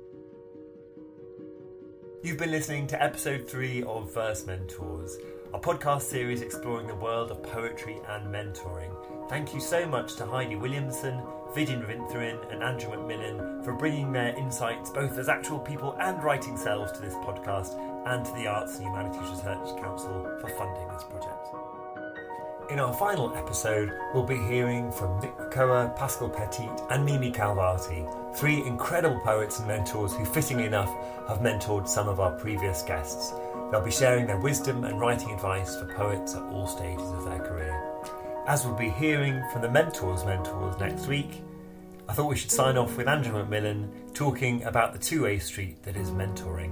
You've 2.23 2.37
been 2.37 2.51
listening 2.51 2.85
to 2.87 3.01
episode 3.01 3.47
three 3.47 3.83
of 3.83 4.13
Verse 4.13 4.45
Mentors, 4.45 5.17
a 5.53 5.59
podcast 5.59 6.03
series 6.03 6.41
exploring 6.41 6.87
the 6.87 6.95
world 6.95 7.31
of 7.31 7.41
poetry 7.41 7.97
and 8.09 8.27
mentoring. 8.27 8.95
Thank 9.27 9.53
you 9.53 9.59
so 9.59 9.87
much 9.87 10.15
to 10.17 10.25
Heidi 10.25 10.55
Williamson, 10.55 11.21
Vidyan 11.55 11.83
Ravinthiran, 11.83 12.53
and 12.53 12.61
Andrew 12.61 12.91
McMillan 12.91 13.63
for 13.63 13.73
bringing 13.73 14.11
their 14.11 14.37
insights, 14.37 14.89
both 14.91 15.17
as 15.17 15.29
actual 15.29 15.57
people 15.57 15.95
and 15.99 16.21
writing 16.23 16.57
selves, 16.57 16.91
to 16.91 17.01
this 17.01 17.15
podcast, 17.15 17.75
and 18.05 18.25
to 18.25 18.31
the 18.33 18.45
Arts 18.45 18.75
and 18.75 18.85
Humanities 18.85 19.29
Research 19.29 19.81
Council 19.81 20.29
for 20.41 20.49
funding 20.49 20.87
this 20.89 21.03
project. 21.03 21.40
In 22.71 22.79
our 22.79 22.93
final 22.93 23.35
episode, 23.35 23.91
we'll 24.13 24.23
be 24.23 24.37
hearing 24.37 24.93
from 24.93 25.19
Nick 25.19 25.37
Makoha, 25.37 25.93
Pascale 25.97 26.33
Petit, 26.33 26.69
and 26.89 27.05
Mimi 27.05 27.29
Khalvati, 27.29 28.37
three 28.37 28.63
incredible 28.63 29.19
poets 29.19 29.59
and 29.59 29.67
mentors 29.67 30.15
who, 30.15 30.23
fittingly 30.23 30.67
enough, 30.67 30.87
have 31.27 31.39
mentored 31.39 31.85
some 31.85 32.07
of 32.07 32.21
our 32.21 32.31
previous 32.39 32.81
guests. 32.83 33.33
They'll 33.69 33.83
be 33.83 33.91
sharing 33.91 34.25
their 34.25 34.39
wisdom 34.39 34.85
and 34.85 35.01
writing 35.01 35.31
advice 35.31 35.75
for 35.75 35.93
poets 35.93 36.33
at 36.33 36.43
all 36.43 36.65
stages 36.65 37.11
of 37.11 37.25
their 37.25 37.39
career. 37.39 37.77
As 38.47 38.65
we'll 38.65 38.75
be 38.75 38.89
hearing 38.89 39.43
from 39.51 39.63
the 39.63 39.69
mentors' 39.69 40.23
mentors 40.23 40.79
next 40.79 41.07
week, 41.07 41.43
I 42.07 42.13
thought 42.13 42.29
we 42.29 42.37
should 42.37 42.51
sign 42.51 42.77
off 42.77 42.95
with 42.95 43.09
Andrew 43.09 43.33
McMillan 43.33 44.13
talking 44.13 44.63
about 44.63 44.93
the 44.93 44.99
two 44.99 45.23
way 45.23 45.39
street 45.39 45.83
that 45.83 45.97
is 45.97 46.09
mentoring. 46.11 46.71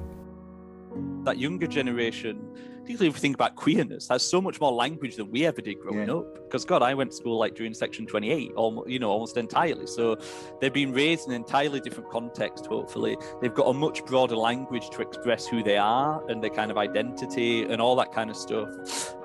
That 1.25 1.38
younger 1.38 1.67
generation 1.67 2.79
particularly 2.89 3.10
if 3.10 3.17
you 3.17 3.21
think 3.21 3.36
about 3.36 3.56
queerness, 3.56 4.08
has 4.08 4.23
so 4.23 4.41
much 4.41 4.60
more 4.60 4.71
language 4.71 5.15
than 5.15 5.30
we 5.30 5.45
ever 5.45 5.62
did 5.62 5.80
growing 5.80 6.08
yeah. 6.08 6.15
up. 6.15 6.34
Because 6.34 6.65
God, 6.65 6.82
I 6.82 6.95
went 6.95 7.12
to 7.12 7.17
school 7.17 7.38
like 7.38 7.54
during 7.54 7.71
Section 7.75 8.08
28, 8.08 8.54
almost, 8.56 8.89
you 8.89 8.97
know, 8.97 9.12
almost 9.12 9.38
entirely. 9.38 9.86
So 9.86 10.17
they've 10.60 10.73
been 10.73 10.91
raised 10.91 11.28
in 11.28 11.34
an 11.34 11.36
entirely 11.36 11.80
different 11.82 12.10
context. 12.10 12.65
Hopefully, 12.65 13.15
they've 13.41 13.54
got 13.54 13.65
a 13.65 13.73
much 13.73 14.04
broader 14.06 14.36
language 14.36 14.89
to 14.89 15.04
express 15.04 15.45
who 15.45 15.62
they 15.62 15.78
are 15.78 16.28
and 16.32 16.41
their 16.41 16.49
kind 16.49 16.71
of 16.71 16.80
identity 16.80 17.62
and 17.62 17.80
all 17.80 17.95
that 17.97 18.12
kind 18.12 18.32
of 18.32 18.36
stuff. 18.36 18.71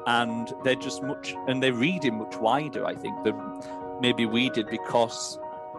And 0.06 0.52
they're 0.62 0.74
just 0.74 1.02
much, 1.02 1.34
and 1.48 1.62
they're 1.62 1.72
reading 1.72 2.18
much 2.18 2.36
wider. 2.36 2.84
I 2.84 2.94
think 2.94 3.24
than 3.24 3.34
maybe 3.98 4.26
we 4.26 4.50
did 4.50 4.68
because 4.68 5.38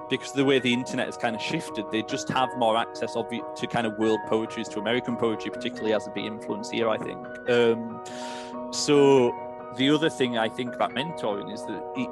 because 0.10 0.32
the 0.34 0.46
way 0.46 0.60
the 0.60 0.74
internet 0.74 1.06
has 1.08 1.18
kind 1.18 1.36
of 1.36 1.42
shifted, 1.42 1.86
they 1.92 2.04
just 2.04 2.30
have 2.30 2.50
more 2.58 2.78
access 2.78 3.14
to 3.14 3.68
kind 3.68 3.88
of 3.88 3.98
world 3.98 4.20
poetry, 4.28 4.64
to 4.64 4.80
American 4.80 5.16
poetry, 5.16 5.52
particularly 5.52 5.94
as 5.94 6.08
a 6.08 6.12
big 6.12 6.26
influence 6.26 6.70
here, 6.70 6.90
I 6.90 6.98
think. 6.98 7.18
Um, 7.50 8.04
so 8.72 9.34
the 9.78 9.90
other 9.90 10.10
thing 10.10 10.38
I 10.38 10.50
think 10.50 10.76
about 10.76 10.92
mentoring 10.94 11.54
is 11.54 11.62
that 11.66 11.84
it, 11.96 12.10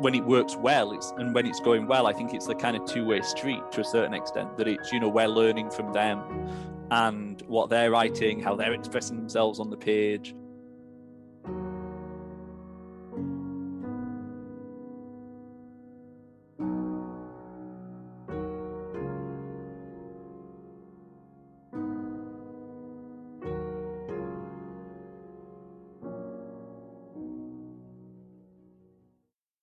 when 0.00 0.14
it 0.14 0.24
works 0.24 0.56
well, 0.56 0.92
it's 0.92 1.12
and 1.18 1.34
when 1.34 1.46
it's 1.46 1.60
going 1.60 1.86
well, 1.86 2.06
I 2.06 2.12
think 2.12 2.34
it's 2.34 2.48
a 2.48 2.54
kind 2.54 2.76
of 2.76 2.84
two-way 2.86 3.20
street 3.22 3.60
to 3.72 3.82
a 3.82 3.84
certain 3.84 4.14
extent. 4.14 4.56
That 4.56 4.68
it's 4.68 4.92
you 4.92 5.00
know 5.00 5.08
we're 5.08 5.28
learning 5.28 5.70
from 5.70 5.92
them 5.92 6.20
and 6.90 7.40
what 7.42 7.70
they're 7.70 7.90
writing, 7.90 8.40
how 8.40 8.56
they're 8.56 8.74
expressing 8.74 9.16
themselves 9.16 9.60
on 9.60 9.70
the 9.70 9.76
page, 9.76 10.34